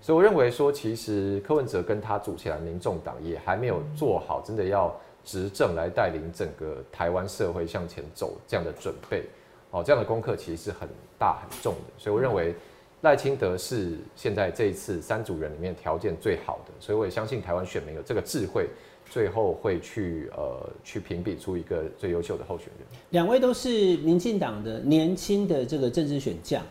[0.00, 4.94] 所以我认为说，其实柯文哲跟他组起来民众党也还没有做好真的要
[5.24, 9.24] 执政来带领整个台湾社会向前走这样的准备，
[9.70, 11.92] 哦，这样的功课其实是很大很重的。
[11.98, 12.54] 所以我认为
[13.02, 18.68] 赖清德是现在这一次三组人里面条件最好的，所以我也相信台湾选民有这个智慧，
[19.08, 22.86] 最后会去呃去评比出一个最优秀的候选人。
[23.10, 26.62] 两位都是民进党的年轻的这个政治选将。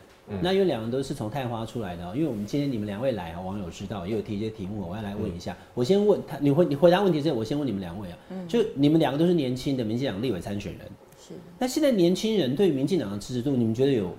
[0.42, 5.58] 那有两个都是从太花出来的，因为我们今天你们两位来啊，网友知道也有提一些题目，我要来问一下。
[5.74, 8.18] 我先问他，你回你回答问题之前，我先问你们两位啊，
[8.48, 10.82] 就你们两个都是年轻的民进党立委参选人，
[11.20, 11.34] 是。
[11.58, 14.12] 那现在年轻人对民进党的支持度，你们觉得有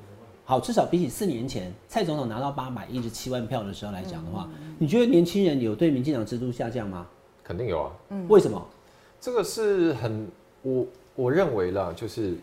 [0.44, 0.58] 好？
[0.58, 7.06] 至少比起四年前蔡总统拿到八百一十七万票的时候来讲的话，你觉得年轻人有对民进党支持度下降吗？
[7.44, 7.92] 肯定有啊。
[8.08, 8.26] 嗯。
[8.28, 8.66] 为什么？
[9.20, 10.26] 这个是很
[10.62, 12.36] 我我认为啦，就是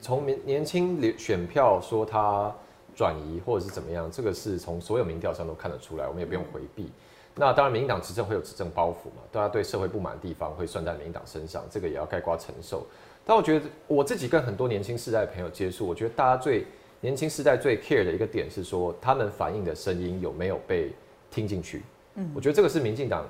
[0.00, 2.52] 从年年轻选票说他。
[2.96, 6.90] 转移或者是怎么样，这个是从所有民调上都看得出来，我们也不用回避。
[7.34, 12.86] 那当然，民进党执政会有执政包袱嘛，大家对社会不满的地方会算在民进党身上，这个也要盖瓜承受。
[13.26, 16.64] 但我觉得我自己跟很多年轻世代的朋友接触，我觉得大家最
[17.02, 20.90] 年轻世代最 care 的一个点是说，他们反映的声音有没有被
[21.30, 21.82] 听进去？
[22.14, 23.26] 嗯，我觉得这个是民进党，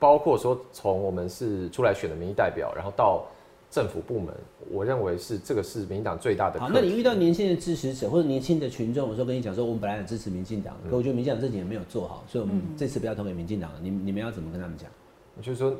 [0.00, 3.24] 包括说从我们是出来选的民意代表，然后到。
[3.70, 4.34] 政府部门，
[4.70, 6.58] 我认为是这个是民进党最大的。
[6.58, 13.78] 好，那你遇到年轻的支持者或者年轻的群众，我说跟你讲说，我们本来很支持民进党，可我觉得民进党这几年没有做好，所以我们这次不要投给民进党了。
[13.82, 14.88] 你你们要怎么跟他们讲？
[15.42, 15.74] 就是说，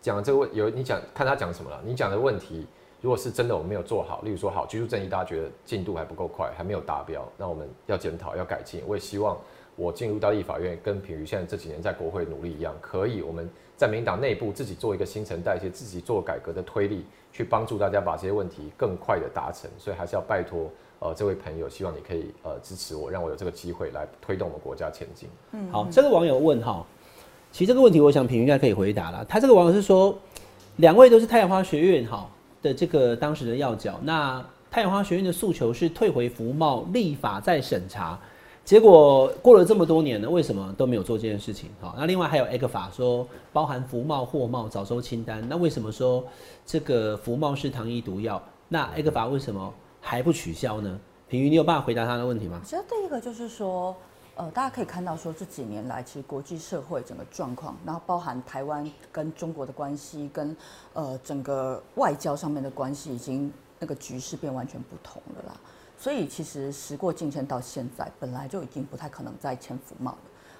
[0.00, 2.66] 讲这个问有你讲看他讲什么了，你讲的问题
[3.00, 8.80] 如果是真的我们没有做好，例如说好居住正义，大家觉得进度还不够快，还没有达标，那我们要检讨要改进。
[8.86, 9.38] 我也希望
[9.76, 13.48] 我进入到立法院，跟品瑜现在这几年在国会努力一样，可以我们
[13.84, 19.70] 在民党内部自己做一个新陈代谢，自己做改革的推力，去帮助大家把这些问题更快的达成。
[19.76, 20.70] 所以还是要拜托
[21.00, 25.28] 呃这位朋友，希望你可以呃支持我，让我有这个机会来推动我们国家前进。
[25.52, 26.82] 嗯好，这个网友问哈，
[27.52, 29.22] 其实这个问题我想品应该可以回答了。
[29.26, 30.18] 他这个网友是说，
[30.76, 32.26] 两位都是太阳花学院哈
[32.62, 38.18] 的这个当时的要角，那太阳花学院的诉求是退回服贸立法再审查，
[38.64, 41.68] 结果过了这么多年了，为什么都没有做这件事情？
[41.82, 46.24] 好，那另外还有 A 个法说包含服贸、货贸早收清单，那为什么说
[46.64, 48.42] 这个服贸是糖衣毒药？
[48.68, 50.98] 那 A 个法为什么还不取消呢？
[51.28, 52.66] 平瑜，你有办法回答他的问题吗我？
[52.66, 53.94] 觉得第一个就是说，
[54.34, 60.56] 呃，大家可以看到说这几年来，其实国际社会整个状况，然后包含台湾跟中国的关系，跟
[60.94, 65.60] 呃整个外交上面的关系，已经那个局势变完全不同了啦。
[66.04, 70.18] 所以其实时过境迁到现在，本来就已经不太可能再签服贸了，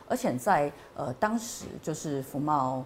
[0.09, 2.83] 而且在呃当时就是服贸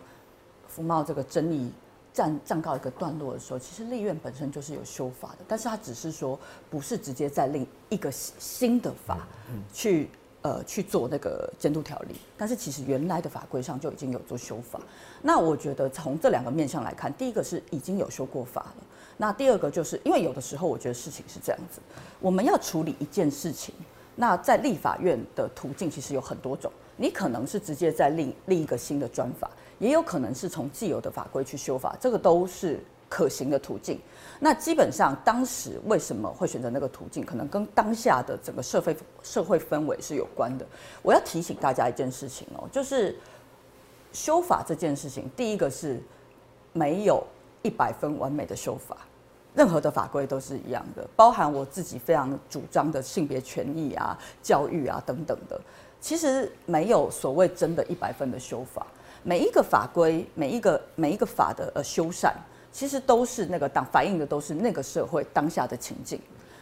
[0.67, 1.71] 服贸这个争议
[2.13, 6.37] 暂暂告一个段落的时候，其实立院本身就是有修法的，但是他只是说
[6.69, 9.25] 不是直接在另一个新新的法
[9.73, 10.11] 去
[10.49, 14.80] 呃去做那个监督条例，但是其实原来的法规上就已经有做修法。
[15.20, 18.82] 那我觉得从这两个面向来看，第一个是已经有修过法了，
[19.18, 21.80] 那第二个就是因为有的时候我觉得事情是这样子，
[22.18, 23.74] 我们要处理一件事情，
[24.16, 34.01] 那在立法院的途径其实有很多种，你可能是直接在另另一个新的专法，也有可能是从既有的法规去修法，这个都是可行的途径。
[34.41, 40.67] 那基本上当时为什么会选择那个途径，可能跟当下的整个社会社会氛围是有关的。
[41.03, 43.19] 我要提醒大家一件事情哦，就是
[44.13, 46.01] 修法这件事情，第一个是
[46.73, 47.27] 没有
[47.63, 48.97] 一百分完美的修法。
[49.55, 55.61] 任何的法规都是一样的，包含我自己非常主张的性别权益啊、教育啊等等的，
[56.01, 58.87] 其实没有所谓真的一百分的修法。
[59.25, 62.33] 每一个法规、每一个每一个法的呃修缮，
[62.73, 66.21] 其实都是那个当反映的都是那个社会当下的情境。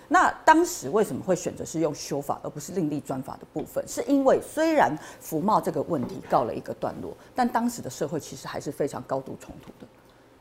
[0.08, 3.84] 那当时为什么会选择是用修法而不是另立专法的部分？
[3.88, 9.86] 是因为虽然服贸这个问题告了一个段落，但当时的社会其实还是非常高度冲突的。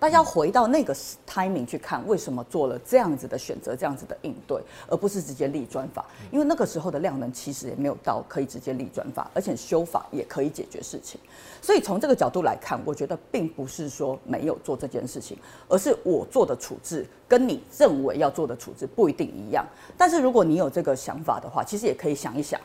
[0.05, 0.95] 大家回到那个
[1.27, 6.05] timing 去看，为什么做了这样子的选择、这样子的应对，而不是直接立专法？
[6.31, 11.19] 因为那个时候的量能其实也没有到可以直接立专法，而且修法也可以解决事情。
[11.59, 15.35] 所以从这个角度来看，我觉得并不是说没有做这件事情，
[15.67, 19.65] 而是我做的处置跟你认为要做的处置不一定一样。
[19.97, 22.61] 但是如果你有这个想法的话，其实也可以想一想，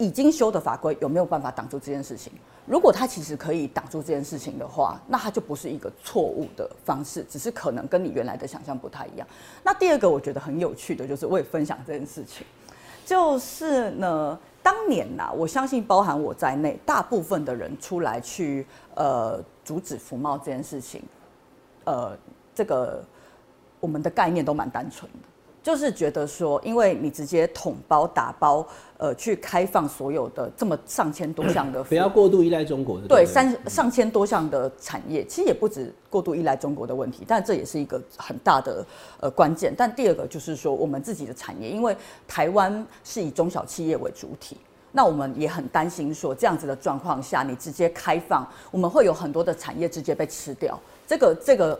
[0.00, 2.32] 已经修的法规有没有办法挡住这件事情？
[2.64, 9.28] 如果它其实可以挡住这件事情的话，那它就不是一个错误的方式，只是可能跟你原来的想象不太一样。
[9.62, 12.46] 那第二个我觉得很有趣的就是，我也分享这件事情，
[13.04, 21.02] 就是呢，当年呐、我相信包含我在内，大部分的人出来去呃阻止服贸这件事情，
[21.84, 22.16] 呃，
[22.54, 23.04] 这个
[23.80, 25.28] 我们的概念都蛮单纯的。
[25.62, 33.06] 就是觉得说，因为你直接统包打包，呃，去开放所有的这么上千多项的，不要过度依赖中国的。
[33.06, 38.84] 对三上千多项的产业，其实也不止过度依赖中国的问题，但这也是一个很大的
[39.20, 39.74] 呃关键。
[39.76, 41.94] 但第二个就是说，我们自己的产业，因为
[42.26, 44.56] 台湾是以中小企业为主体，
[44.92, 50.80] 那我们也很担心说，这样子的状况下，你直接开放，我们会有很多的产业直接被吃掉。
[51.06, 51.78] 这个这个。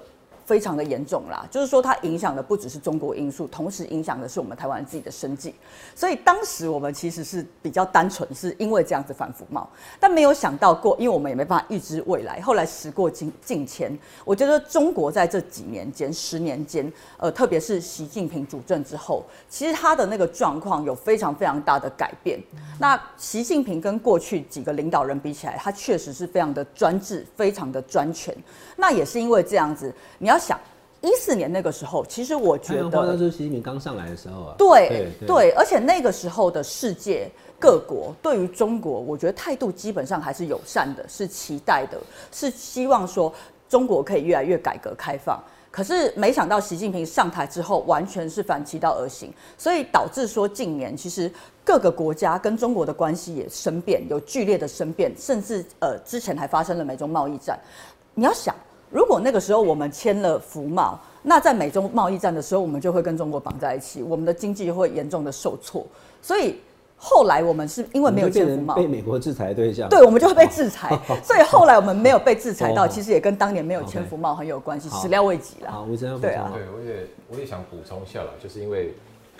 [0.50, 5.54] 非常的严重啦，就是说它影响的不只是中国因素，同时影响的是我们台湾自己的生计。
[5.94, 9.70] 所以当时我们其实是比较单纯，是因为这样子反服贸，
[10.00, 12.40] 但没有想到过，因为我们也没办法预知未来。
[12.40, 22.40] 后来时过境境迁，我觉得中国在这几年间、十年间，呃，特别是习近平主政之后，其实他的那个状况有非常非常大的改变。
[22.80, 28.34] 那习近平跟过去几个领导人比起来，他确实是非常的专制，非常的专权。
[28.76, 30.58] 那也是因为这样子，你要想
[31.02, 41.98] 一四年那个时候，其实我觉得那得时候习近平刚上来的时候啊，对对，而且那个时候的世界各国对于中国，我觉得态度基本上还是友善的，是期待的，
[42.32, 43.32] 是希望说
[43.68, 45.38] 中国可以越来越改革开放。
[45.70, 51.32] 可是没想到习近平上台之后，完全是反其道而行，所以导致说近年其实
[51.64, 57.56] 各个国家跟中国的关系也生变，有剧烈的生变，甚至呃之前还发生了美中贸易战。
[58.14, 58.52] 你要想，
[58.90, 65.86] 如果那个时候我们签了服贸，那在美中贸易战的时候，我们就会跟中国绑在一起，我们的经济就会严重的受挫。
[66.20, 66.56] 所以
[66.96, 69.88] 后来我们是因为没有变千福茂，被美国制裁对象。
[69.88, 70.90] 对，我们就会被制裁，
[71.22, 75.70] 所以后来我们没有被制裁到，哦其实也跟当年没有千福茂很有关系，始料未及啦。
[75.70, 78.92] 好，吴真要补对啊充对，我也我也想补充一下啦，就是因为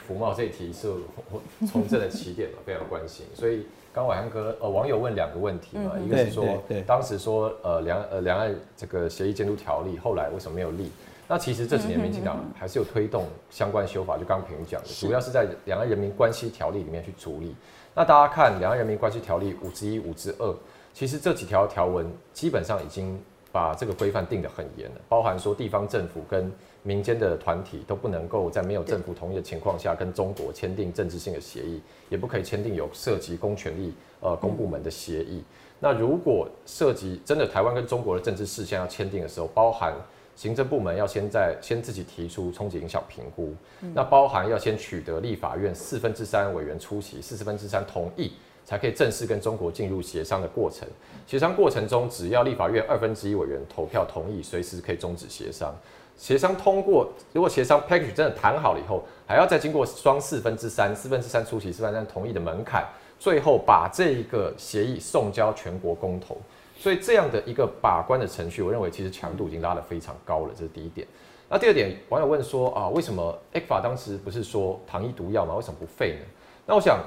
[0.07, 0.89] 福茂这一题是
[1.31, 6.47] 我从政的起点嘛，非常关心，所以刚伟汉哥呃网友问两个问题嘛，嗯一个是说
[6.87, 10.91] 当时说呃两呃两岸这个协议监督条例后来为什么没有立？
[11.27, 17.55] 那其实这几年民进党还是有推动相关修法，就刚刚平如讲的，主要是在两岸人民关系条例里面去处理。
[17.95, 20.55] 那大家看两岸人民关系条例五之一、五之二，
[20.93, 23.21] 其实这几条条文基本上已经
[23.53, 26.51] 把这个规范定得很严了，包含说地方政府跟
[26.83, 35.43] 民间的团体都不能够在没有政府同意的情况下跟中国签订政治性的协议，也不可以签订有涉及公权力呃公部门的协议。
[35.79, 39.95] 那如果涉及真的台湾跟中国的政治事项要签订的时候，包含
[40.37, 43.55] 行政部门要先在先自己提出冲击影响评估，
[43.95, 48.33] 那包含要先取得立法院四分之三委员出席，四十分之三同意，
[48.65, 50.89] 才可以正式跟中国进入协商的过程。
[51.27, 55.75] 协商过程中，只要立法院二分之一委员投票同意，随时可以终止协商。
[56.21, 62.87] 协商通过，如果协商 package 真的谈好了以后，还要再经过双四分之三、四分之三出席、四分之三同意的门槛，
[63.19, 66.37] 最后把这一个协议送交全国公投。
[66.77, 71.07] 所以这样的一个把关的程序，我认为其实强度已经拉得非常高了，这是第一点。
[71.49, 75.55] 那第二点，网友问说啊，为什么 A 法当时不是说糖衣毒药吗？
[75.55, 76.27] 为什么不废呢？
[76.67, 77.01] 那我想，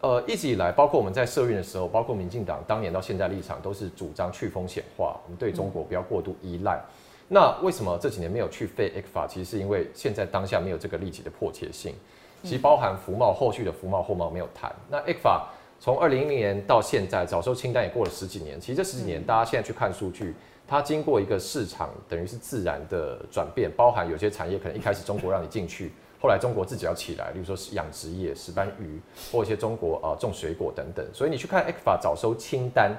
[0.00, 6.82] 呃，一直以来，包括我们在社运的时候，包括民进党当年到现在立场，都是主张去风险化，我们对中国不要过度依赖。
[7.28, 9.26] 那为什么这几年没有去废 A 法？
[9.26, 11.94] 其实是因为现在当下没有这个立即的迫切性。
[12.42, 14.72] 其实包含服贸后续的服贸后贸没有谈。
[14.88, 15.48] 那 A 法
[15.80, 18.60] 从二零一零年到现在，早收清单也过了十几年。
[18.60, 20.34] 其实这十几年，大家现在去看数据，
[20.68, 25.90] 它经过一个市场等于是自然的转变，包含有些产业可能一开始中国让你进去，
[26.22, 29.00] 后来中国自己要起来，例如说是养殖业、石斑鱼，
[29.32, 31.04] 或一些中国呃种水果等等。
[31.12, 32.92] 所以你去看 A 法早收清单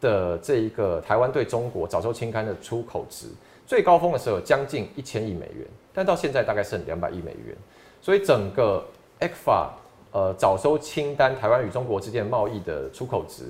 [0.00, 3.26] 的这一个台湾对中国早收清单的出口值，
[3.66, 7.56] 最高峰的时候将近一千亿美元，但到现在大概剩两百亿美元。
[8.00, 8.84] 所以整个
[9.20, 9.68] ECFA
[10.12, 13.44] 呃早收清单，台湾与中国之间贸易的出口值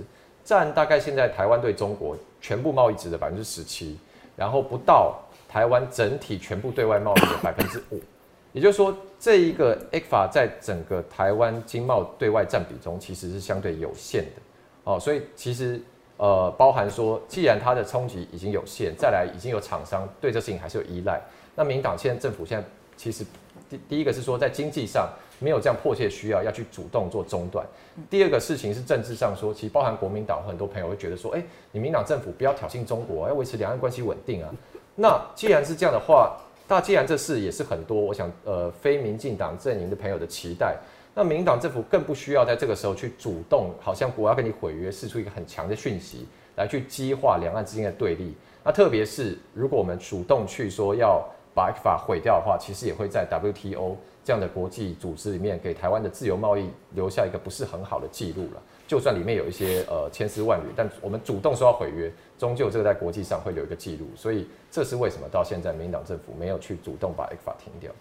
[0.44, 3.98] 占大概现在台湾对中国全部贸易值的百分之十七，
[4.36, 8.00] 然后不到台湾整体全部对外贸易的百分之五。
[8.52, 14.42] 也就是说，这一个 ECFA 在整个台湾经贸对外占比中其实是相对有限的
[14.84, 15.82] 哦，所以其实
[16.16, 21.20] 呃包含说，既然它的冲击已经有限，再来已经有厂商对这事情还是有依赖，
[21.54, 22.64] 那民党现在政府现在
[22.96, 23.24] 其实
[23.68, 25.08] 第第一个是说在经济上
[25.40, 27.66] 没有这样迫切需要要去主动做中断，
[28.08, 31.42] 第二个事情是政治上说，其实包含国民党很多朋友会觉得说，哎、
[31.72, 34.50] 你民党政府不要挑衅中国，要维持两岸关系稳定啊。
[34.94, 36.36] 那既然是这样的话，
[36.68, 40.76] 那既然这事也是很多，我想呃非民进党阵营的朋友的期待，
[41.14, 48.34] 那民党政府更不需要在这个时候去主动，好像我要跟你毁约，释出一个很强的讯息来去激化两岸之间的对立。
[48.64, 58.62] 那特别是如果我们主动去说要把法毁掉的话，其实也会在 WTO 这样的国际组织里面给台湾的自由贸易留下一个不是很好的记录了。
[58.88, 64.06] 就算里面有一些呃千丝万缕，但我们主动说要毁约，终究这个在国际上会留一个记录。
[64.16, 67.92] 所以这是为什么到现在民党政府没有去主动把 X 法停掉。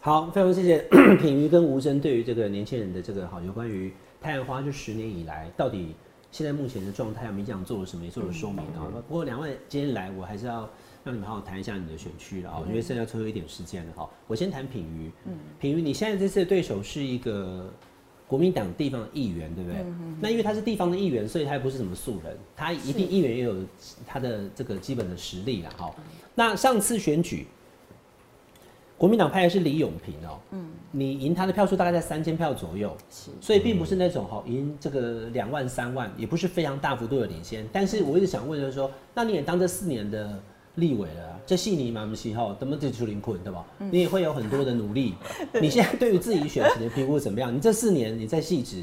[0.00, 0.78] 好，非常谢谢
[1.20, 5.92] 品瑜跟吴真对于这个年轻人的这个好，有关于太阳花这十年以来到底
[6.30, 8.86] 现在目前的状态，民进党做了什么，也做了说明啊。
[9.08, 10.70] 不过两位今天来，我还是要
[11.02, 14.08] 让你们好好谈一下你的选区了啊，因为剩下最后一点时间了哈。
[14.28, 15.10] 我先谈品瑜，
[15.58, 17.68] 品瑜，你现在这次的对手是一个
[18.28, 19.84] 国民党地方的议员，对不对？
[20.20, 23.56] 那因为他是地方的议员，所以他也不是什么素人，他一定议员也有
[24.06, 25.70] 他的这个基本的实力了。
[25.76, 25.92] 哈。
[26.36, 27.48] 那上次选举，
[28.98, 37.64] 国民党派的是李永平哦、嗯，你赢他的票数大概在三千票左右，是所以并不是那种哈赢这个两万三万，也不是非常大幅度的领先。
[37.72, 40.36] 但是我一直想问就是说，那你也当这四年的
[40.74, 43.64] 立委了啊，这戏你蛮不戏后，怎么就出林困对吧？
[43.78, 45.14] 你也会有很多的努力。
[45.62, 47.54] 你现在对于自己选情的评估怎么样？
[47.54, 48.82] 你这四年你在细致，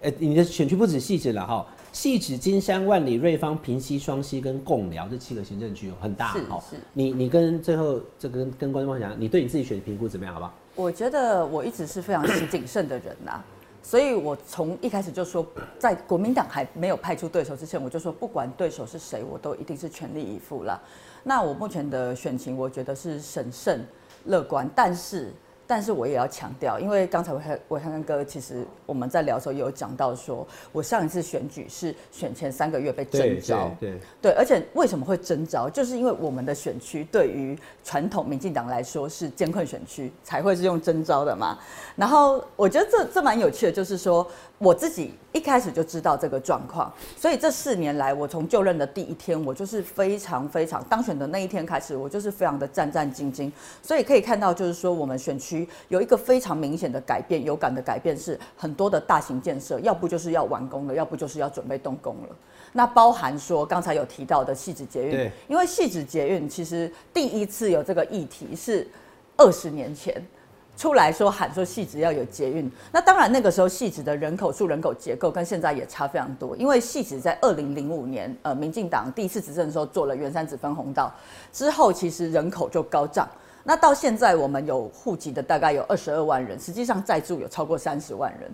[0.00, 6.76] 呃，你的选区不止细致了哈，戏指、金山、万里、瑞芳、平溪、双溪跟贡寮这七个行政区哦很大是。
[6.92, 10.34] 你你跟最后这个跟跟观众讲，你对你自己选的评估怎么样？
[10.34, 10.52] 好不好？
[10.74, 13.40] 我觉得我一直是非常谨慎的人呐、
[13.80, 15.46] 所以我从一开始就说，
[15.78, 20.80] 在国民党还没有派出对手之前，我就说不管对手是谁，我都一定是全力以赴啦。
[21.22, 23.86] 那我目前的选情，我觉得是审慎
[24.24, 25.32] 乐观，但是
[25.66, 41.58] 但是我也要强调，因为刚才伟汉伟汉哥其实我们在聊的时候也有讲到说，我上一次选举是选前三个月被征召，对对，而且为什么会征召，就是因为我们的选区对于传统民进党来说是艰困选区，才会是用征召的嘛。
[41.96, 44.26] 然后我觉得这这蛮有趣的，就是说
[44.58, 53.50] 我自己一开始就知道这个状况，所以这四年来，我从就任的第一天，我就是非常非常当选的那一天开始，我就是非常的战战兢兢。
[53.82, 55.68] 所以可以看到，就是说我们选区。
[55.88, 62.36] 有一个非常明显的改变，有感的改变是很多的大型建设，要不就是要完工了，要不就是要准备动工了。
[62.72, 68.86] 那包含说刚才有提到的细致捷运，因为细致捷运其实第一次有这个议题是
[69.36, 70.24] 二十年前
[70.76, 72.70] 出来说喊说戏子要有捷运。
[72.90, 81.12] 那当然那个时候戏子的人口数、人口结构跟现在也差非常多，因为戏子在二零零五年呃民进党第一次执政的时候做了原山子分红道
[81.52, 83.28] 之后，其实人口就高涨。
[83.62, 88.50] 那到现在，我们有户籍的大概有二十二万人，实际上在住有超过三十万人。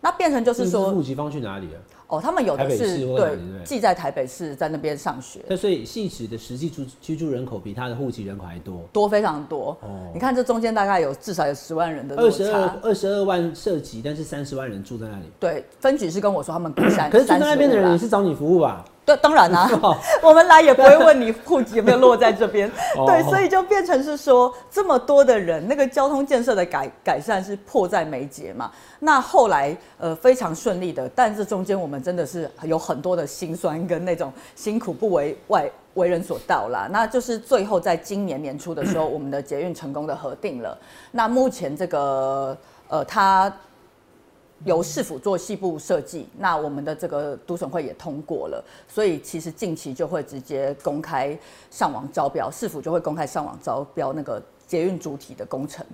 [0.00, 1.80] 那变成就是说，户籍方去哪里了？
[2.06, 5.40] 哦，他们有的是对，寄在台北市，在那边上学。
[5.46, 9.76] 那所以戏子的实际住居住人口比他的户籍人口还多，多非常多。
[9.82, 15.24] 哦，你看这中间大概有至少有十万人的二十二二十二万涉及，但是三十万人住在那里。
[15.38, 18.84] 对，分局是跟我说他们不山，可是住在那边的人也是找你服务吧？
[19.08, 19.70] 对，当然啦，
[20.22, 22.70] 我们来也不会问你户籍有没有落在这边。
[23.06, 28.70] 对，所以就变成是说，这么多的人，那个交通建设的改改善是迫在眉睫嘛。
[28.98, 36.86] 那后来呃非常顺利的，但是中间我们真的是有很多的辛酸跟那种辛苦不为外为人所道啦。
[36.90, 40.76] 那就是最后在今年年初的时候， 我们的捷运成功的核定了。
[41.12, 42.54] 那目前这个
[42.88, 43.50] 呃它。
[44.64, 51.38] 由市府做细部设计，那我们的这个都审会也通过了，所以其实近期就会直接公开
[51.70, 55.86] 上网招标，市府就会公开上网招标那个捷运主体的工程，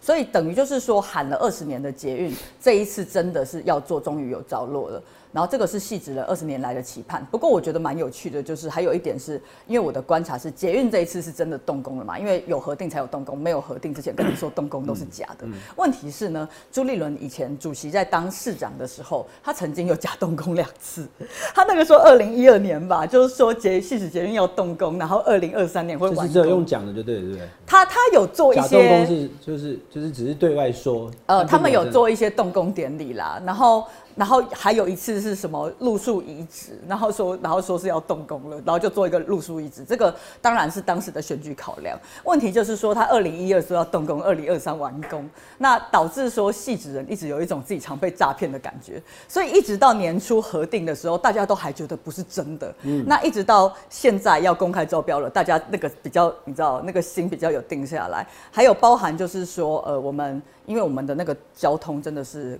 [0.00, 5.02] 所以等于就是说喊了二十年的捷运，这一次真的是要做，终于有着落了。
[5.32, 15.46] 然后这个是细致了二十年来的期盼，不过我觉得蛮有趣的，就是还有一点是，因为我的观察是捷运这一次是真的动工了嘛，因为有核定才有动工，没有核定之前跟你说动工都是假的。
[15.76, 21.06] 问题是呢，朱立伦以前主席在当市长的时候，他曾经有假动工两次，
[21.54, 26.28] 他那个时候二零一二年吧，就是说捷细致捷运要动工，然后二零二三年会完工。
[26.28, 27.48] 只有用讲的就对，对不对？
[27.66, 33.84] 他他有做一些动工是就是就是只是对外说，呃，他们有做一些动工典礼啦，然后。
[34.16, 39.84] 然后还有一次是什么路树移植，然后说，然后说是要动工了，然后就做一个路树移植。
[39.84, 41.98] 这个当然是当时的选举考量。
[42.24, 49.02] 问题就是说，他二零一二说要动工，二零二三完工，那导致说戏子人一直有一种自己常被诈骗的感觉。
[49.28, 52.74] 所以一直到年初核定的时候，大家都还觉得不是真的。
[52.84, 53.04] 嗯。
[53.06, 58.26] 那一直到现在要公开招标了，大家那个比较，你知道，那个心比较有定下来。
[58.50, 62.58] 还有包含就是说，呃，我们因为我们的那个交通真的是。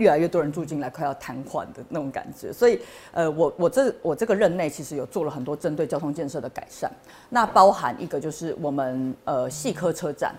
[0.00, 2.50] 越来越多人住进来，快要瘫痪的那种感觉。
[2.50, 2.80] 所以，
[3.12, 6.90] 呃，我我这我这个任内其实有做了很多针对交通建设的改善。
[7.28, 10.34] 那包含一个就是我们呃细科车站，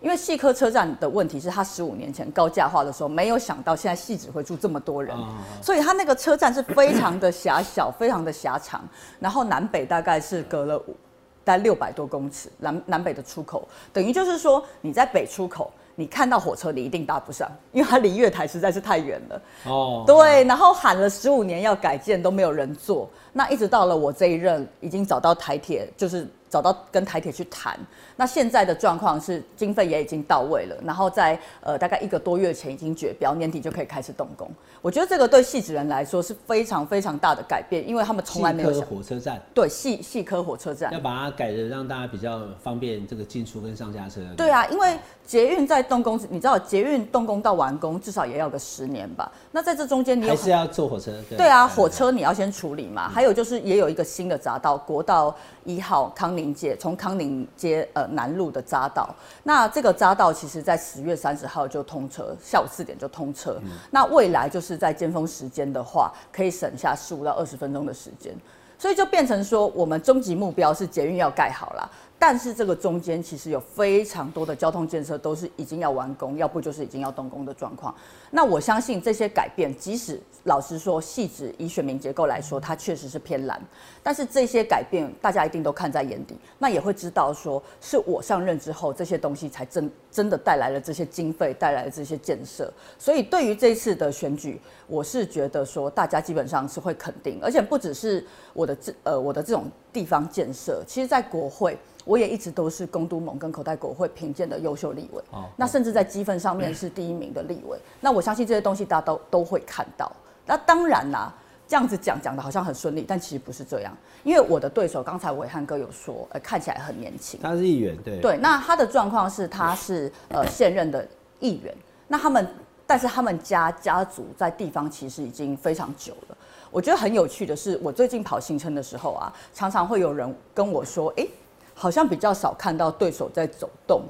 [0.00, 5.16] 因为细科车站的问题是它十五年前高架化的时候没有想到现在细只会住这么多人，
[5.62, 8.82] 所以它那个车站是非常的狭小，非常的狭长，
[9.20, 10.96] 然后南北大概是隔了五
[11.44, 15.70] 大概六百多公尺，南南北的出口等于就是说你在北出口。
[15.94, 19.42] 你看到火车，你一定搭不上，因为它离月台实在是太远了。
[19.64, 23.08] 哦，对，然后喊了十五年要改建，都没有人做。
[23.32, 26.26] 那一直到了我这一任，已经找到台铁，就是。
[26.54, 27.76] 找到跟台铁去谈，
[28.14, 34.48] 那现在的状况是经费也已经到位了，然后在呃大概一个多月前已经决标，年底就可以开始动工。
[34.80, 44.20] 我觉得这个对戏子人来说是非常非常大的改变，因为他们从来没有想火车站，对细细科火车站要把它改的让大家比较方便这个进出跟上下车。
[44.36, 44.96] 对啊，因为
[45.26, 49.32] 捷运在动工，你知道捷运动工到完工至少也要个十年吧？
[49.50, 51.10] 那在这中间你还是要坐火车？
[51.36, 53.08] 对啊，火车你要先处理嘛。
[53.08, 55.34] 还有就是也有一个新的匝道，国道
[55.64, 56.43] 一号康宁。
[56.52, 59.14] 街从康宁街呃南路的匝道，
[59.44, 63.60] 那这个匝道其实在十月三十号就通车，下午四点就通车。
[63.90, 68.34] 那未来就是在尖峰时间的话，可以省下十五到二十分钟的时间，
[68.76, 71.88] 所以就变成说，我们终极目标是捷运要盖好了。
[72.16, 77.94] 但是这个中间其实有非常多的交通建设都是已经要完工，要不就是已经要动工的状况。
[78.30, 83.60] 那我相信这些改变，即使老实说，细致以选民结构来说，它确实是偏蓝。
[84.02, 92.72] 但是这些改变，大家一定都看在眼底，那也会知道说，是我上任之后，这些东西才真真的带来了这些经费，带来了这些建设。
[92.98, 101.76] 所以对于这次的选举，我是觉得说，大家基本上是会肯定，而且不只是我的这呃我的这种地方建设，其实在国会。
[102.06, 105.24] 我也一直都是公都盟跟口袋国会评鉴的优秀立委。
[105.30, 107.78] 哦那甚至在积分上面是第一名的立委。
[107.98, 110.12] 那我相信这些东西大家都都会看到。
[110.46, 111.32] 那当然啦，
[111.66, 113.96] 这样子讲讲的好像很顺利，但其实不是这样。
[114.22, 117.38] 因为我的对手刚才伟汉哥有说，呃，看起来很年轻。
[117.42, 121.06] 他是议员，对，对，那他的状况是他是呃现任的
[121.40, 121.74] 议员，
[122.08, 122.46] 那他们
[122.86, 126.36] 但是他们家家族在地方其实已经非常久了。
[126.70, 131.26] 我觉得很有趣的是，我最近跑行程的时候啊，常常会有人跟我说，哎、
[131.74, 134.02] 好像比较少看到对手在走动，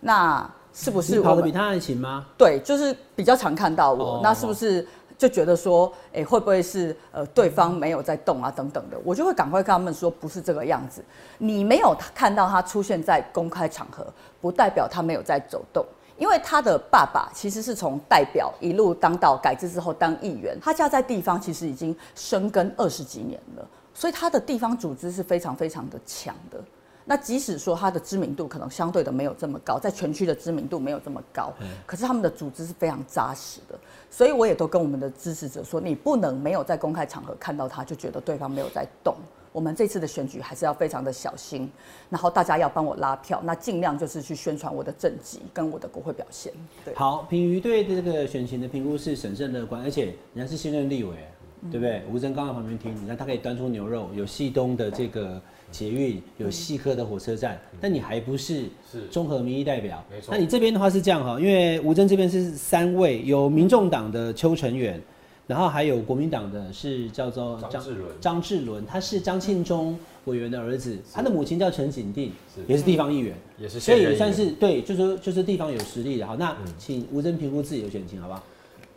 [0.00, 2.26] 那是不是我跑得比他还勤吗？
[2.36, 4.86] 对，就是比较常看到我，哦那是不是
[5.20, 8.96] 就觉得说，哎、会不会是呃对方没有在动啊等等的？
[9.04, 11.04] 我就会赶快跟他们说，不是这个样子。
[11.36, 14.06] 你没有看到他出现在公开场合，
[14.40, 15.84] 不代表他没有在走动。
[16.16, 26.58] 因为他的爸爸其实是从代表一路当到改制之后当议员，他家在地方其实已经深耕二十几年了，所以他的地方组织是非常非常的强的。
[27.04, 31.52] 那即使说他的知名度可能相对的没有这么高，在全区的知名度没有这么高，
[31.86, 33.78] 可是他们的组织是非常扎实的。
[34.10, 39.14] 所以我也都跟我们的支持者说，你不能没有在公开场合看到他就觉得对方没有在动。
[39.52, 41.68] 我们这次的选举还是要非常的小心，
[42.08, 46.52] 然后大家要帮我拉票，那尽量就是去宣传我的政绩跟我的国会表现。
[46.84, 51.16] 对，好，品瑜对这个选情的评估是审慎乐观，而且人家是新任立委，
[51.62, 52.04] 对不对？
[52.12, 59.06] 吴征刚在旁边听，你看他可以端出牛肉，有系东的这个捷运，有细科的火车站，但你还不是是。
[59.10, 60.04] 综合民意代表。
[60.10, 60.28] 没错。
[60.32, 65.00] 那你这边的话是这样哈，因为吴征这边是三位，有民众党的邱成远，
[65.46, 68.20] 然后还有国民党的是叫做张志伦。
[68.20, 72.32] 张志伦，他是张庆忠委员的儿子，他的母亲叫陈景定，
[72.66, 73.36] 也是地方议员。
[73.58, 76.26] 也是所以算是对，就是说就是地方有实力的。
[76.26, 78.42] 好，那请吴征评估自己的选情，好不好？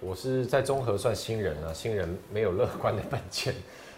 [0.02, 3.54] 我是在综合算新人啊，新人没有乐观的本钱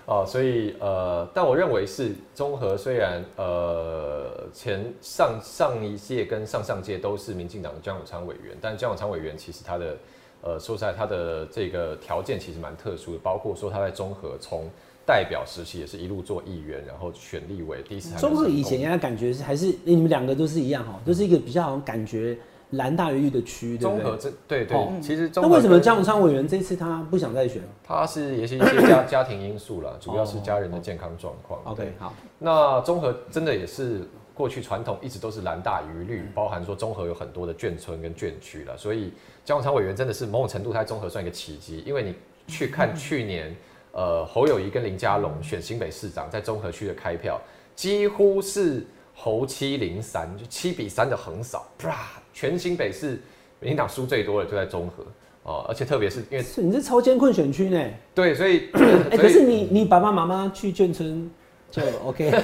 [0.08, 9.98] 哦，所以呃，但我认为是综合虽然呃前上上一届跟上上届都是民进党的江永昌委员，但江永昌委员其实他的
[10.44, 14.70] 呃说实在他的这个条件其实蛮特殊的，包括说他在综合从
[15.08, 22.38] 代表时期也是一路做议员，然后选立委，第一次综合以前人家感觉是还是你们两个都是一样哈，都是一个比较好像感觉
[22.72, 24.04] 蓝大于绿的区，对不对？
[24.04, 31.62] 综合这对对哦，其实那为什么江永昌委员这次他不想再选他是也是一些家家庭因素啦， 主要是家人的健康状况。
[31.66, 34.02] ？OK，好，那综合真的也是
[34.34, 39.14] 过去传统一直都是蓝大于绿，包含说综合有很多的眷村跟眷区了，所以
[39.46, 42.16] 江永昌委员真的是某种程度他在综合算一个奇迹，因为你
[42.48, 43.56] 去看 去年
[43.94, 47.40] 呃侯友谊跟林佳龙选新北市长在综合区的开票，
[47.76, 53.18] 几乎是侯七零三，就七比三的横扫，啪，全新北市
[53.62, 55.06] 民进党输最多的就在中和
[55.44, 57.82] 哦，而且特别是因为是你是超艰困选区呢？
[58.14, 58.68] 对，所以
[59.10, 61.32] 哎，可是你你爸爸妈妈去眷村
[61.72, 62.30] 就 OK。
[62.32, 62.40] 他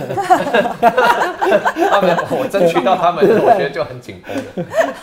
[2.01, 4.43] 们我争取到他们，我觉得就很紧绷了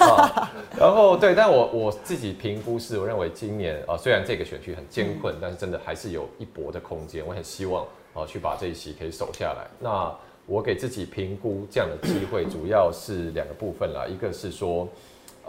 [0.06, 0.50] 啊。
[0.78, 7.22] 然后对，但我我自己评估是，我认为今年啊、呃虽然这个选区很艰困，但是真的还是有一搏的空间。
[7.26, 7.82] 我很希望
[8.14, 9.66] 啊、呃去把这一席可以守下来。
[9.80, 10.10] 那
[10.48, 14.88] 我给自己评估这样的机会， 主要是两个部分啦，一个是说。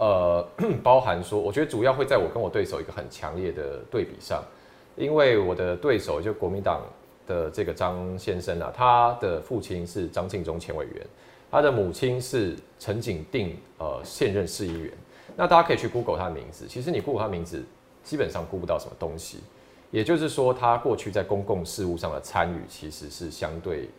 [0.02, 0.42] 呃，
[0.82, 4.42] 包含说，我觉得主要会在我跟我对手一个很强烈的对比上，
[4.96, 6.80] 因为我的对手就国民党
[7.26, 11.06] 的这个张先生啊，他的父亲是张庆忠前委员，
[11.50, 14.90] 他的母亲是陈景定，呃，现任市议员。
[15.36, 17.62] 那大家可以去 Google 他的名字，其实你 Google 他的名字，
[18.02, 19.40] 基本上估不到什么东西。
[19.90, 23.90] 也就是说，他过去在公共事务上的参与，其实是相对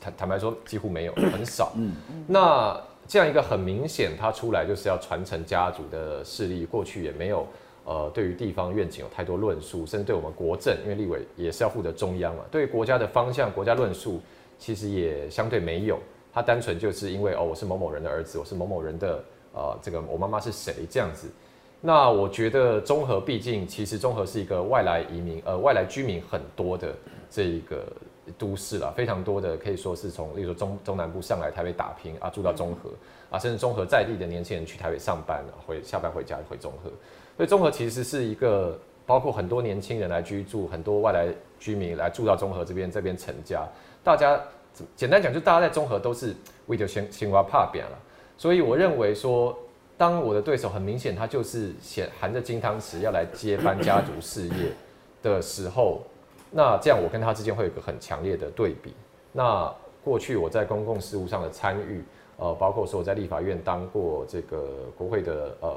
[0.00, 1.72] 坦坦白说几乎没有， 很少。
[1.76, 1.94] 嗯，
[2.26, 7.46] 那这样一个很明显，他出来就是要传承家族的势力，过去也没有
[7.84, 14.20] 呃对于地方愿景有太多论述，甚至对我们国政，因为立委也是要负责中央嘛，对于国家的方向、国家论述，
[14.58, 15.98] 其实也相对没有。
[16.32, 21.28] 他单纯就是因为哦，我是某某人的儿子，我是某某人的呃这个我妈妈是谁这样子。
[21.80, 26.94] 那我觉得综合毕竟其实综合是一个外来移民呃外来居民很多的
[27.28, 27.84] 这一个
[28.38, 32.90] 都市啦，非常多的可以说是从例如说中中南部上来台北打拼啊，住到中和
[33.30, 36.90] 啊，甚至中和在地的年轻人去台北上班啊，回下班回家回中和，
[37.36, 41.26] 所以中和其实是一个包括很多年轻人来居住，很多外来
[41.58, 43.66] 居民来住到中和这边这边成家，
[44.02, 44.40] 大家
[44.96, 46.34] 简单讲就大家在中和都是
[46.66, 47.98] 为了先先挖怕扁了，
[48.36, 49.56] 所以我认为说。
[50.00, 54.72] 当我的对手很明显，他就是显含着金汤匙要来接班家族事业
[55.22, 56.00] 的时候，
[56.50, 58.92] 那这样我跟他之间会有个很强烈的对比。
[59.32, 59.72] 那
[60.02, 62.02] 过去我在公共事务上的参与，
[62.36, 65.72] 呃，包括说我在立法院当过这个国会的呃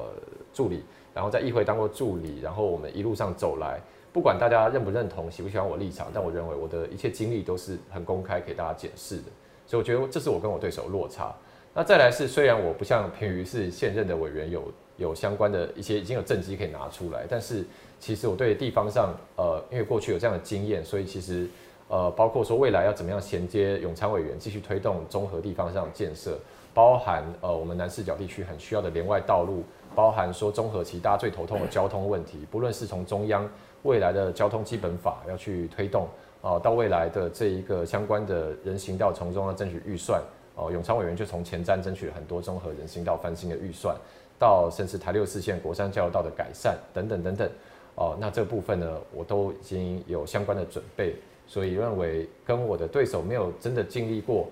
[0.54, 0.84] 助理，
[1.14, 3.80] 然后在议会当过助理，然后我们一路上走来，
[4.12, 9.24] 不管大家认不认同、喜不喜欢我立场，但我认为我的一切经历都是很公开给大家检视的。
[9.68, 11.34] 所以我觉得这是我跟我对手落差。
[11.74, 17.66] 那再来是，虽然我不像平瑜是现任的委员，有有相关的一些已经有政绩可以拿出来，但是
[18.00, 21.48] 其实我对地方上，呃，因为过去有这样的经验，所以其实
[21.88, 26.38] 呃，包括说未来要怎么样衔接永昌委员继续推动综合地方上的建设，
[26.74, 29.64] 包含呃我们南四角地区很需要的连外道路，
[29.96, 33.50] 包含说综合其大家最头痛的交通问题，不论是从中央
[33.84, 36.08] 未来的交通基本法要去推动，
[36.42, 40.22] 呃，到未来的这一个相关的人行道从中要争取预算。
[40.56, 43.96] 哦，永昌委员就从前瞻争取了很多综合人行道翻新的预算，
[44.44, 47.50] 到甚至台六四线国山交流道的改善等等等等。
[47.96, 51.16] 哦，那这部分呢，我都已经有相关的准备，
[51.48, 54.50] 所以认为跟我的对手没有真的经历过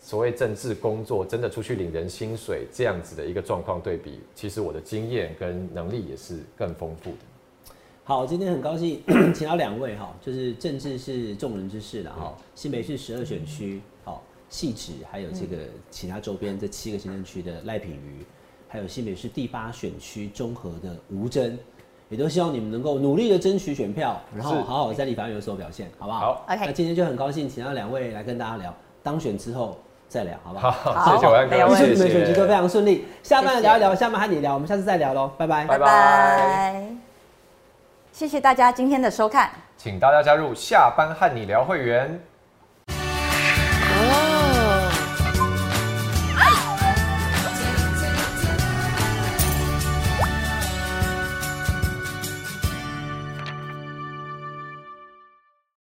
[0.00, 7.18] 所谓政治工作，真的出去领人薪水这样子的一个状况对比，其实我的经验跟能力也是更丰富的。
[8.04, 9.02] 好，今天很高兴
[9.34, 13.80] 请到两位哈，就是政治是众人之事了哈，新北市十二选区。
[14.04, 15.56] 好细致，还有这个
[15.90, 18.24] 其他周边这七个行政区的赖品瑜，
[18.74, 21.56] 还有新北市第八选区综合的吴征，
[22.08, 26.18] 也都希望你们能够努力的争取选票，然后好好在立法院有所表现，好不好？
[26.18, 26.66] 好，OK。
[26.66, 29.78] 那今天就很高兴请到两位来跟大家聊，当选之后
[30.08, 30.72] 再聊，好不好？
[30.72, 33.04] 好，谢谢万哥，祝你们选举都非常顺利。
[33.22, 36.84] 下班聊一聊，下半和你聊，我们下次再聊喽，拜拜，拜拜。
[38.10, 42.20] 谢谢大家今天的收看，请大家加入下班和你聊会员。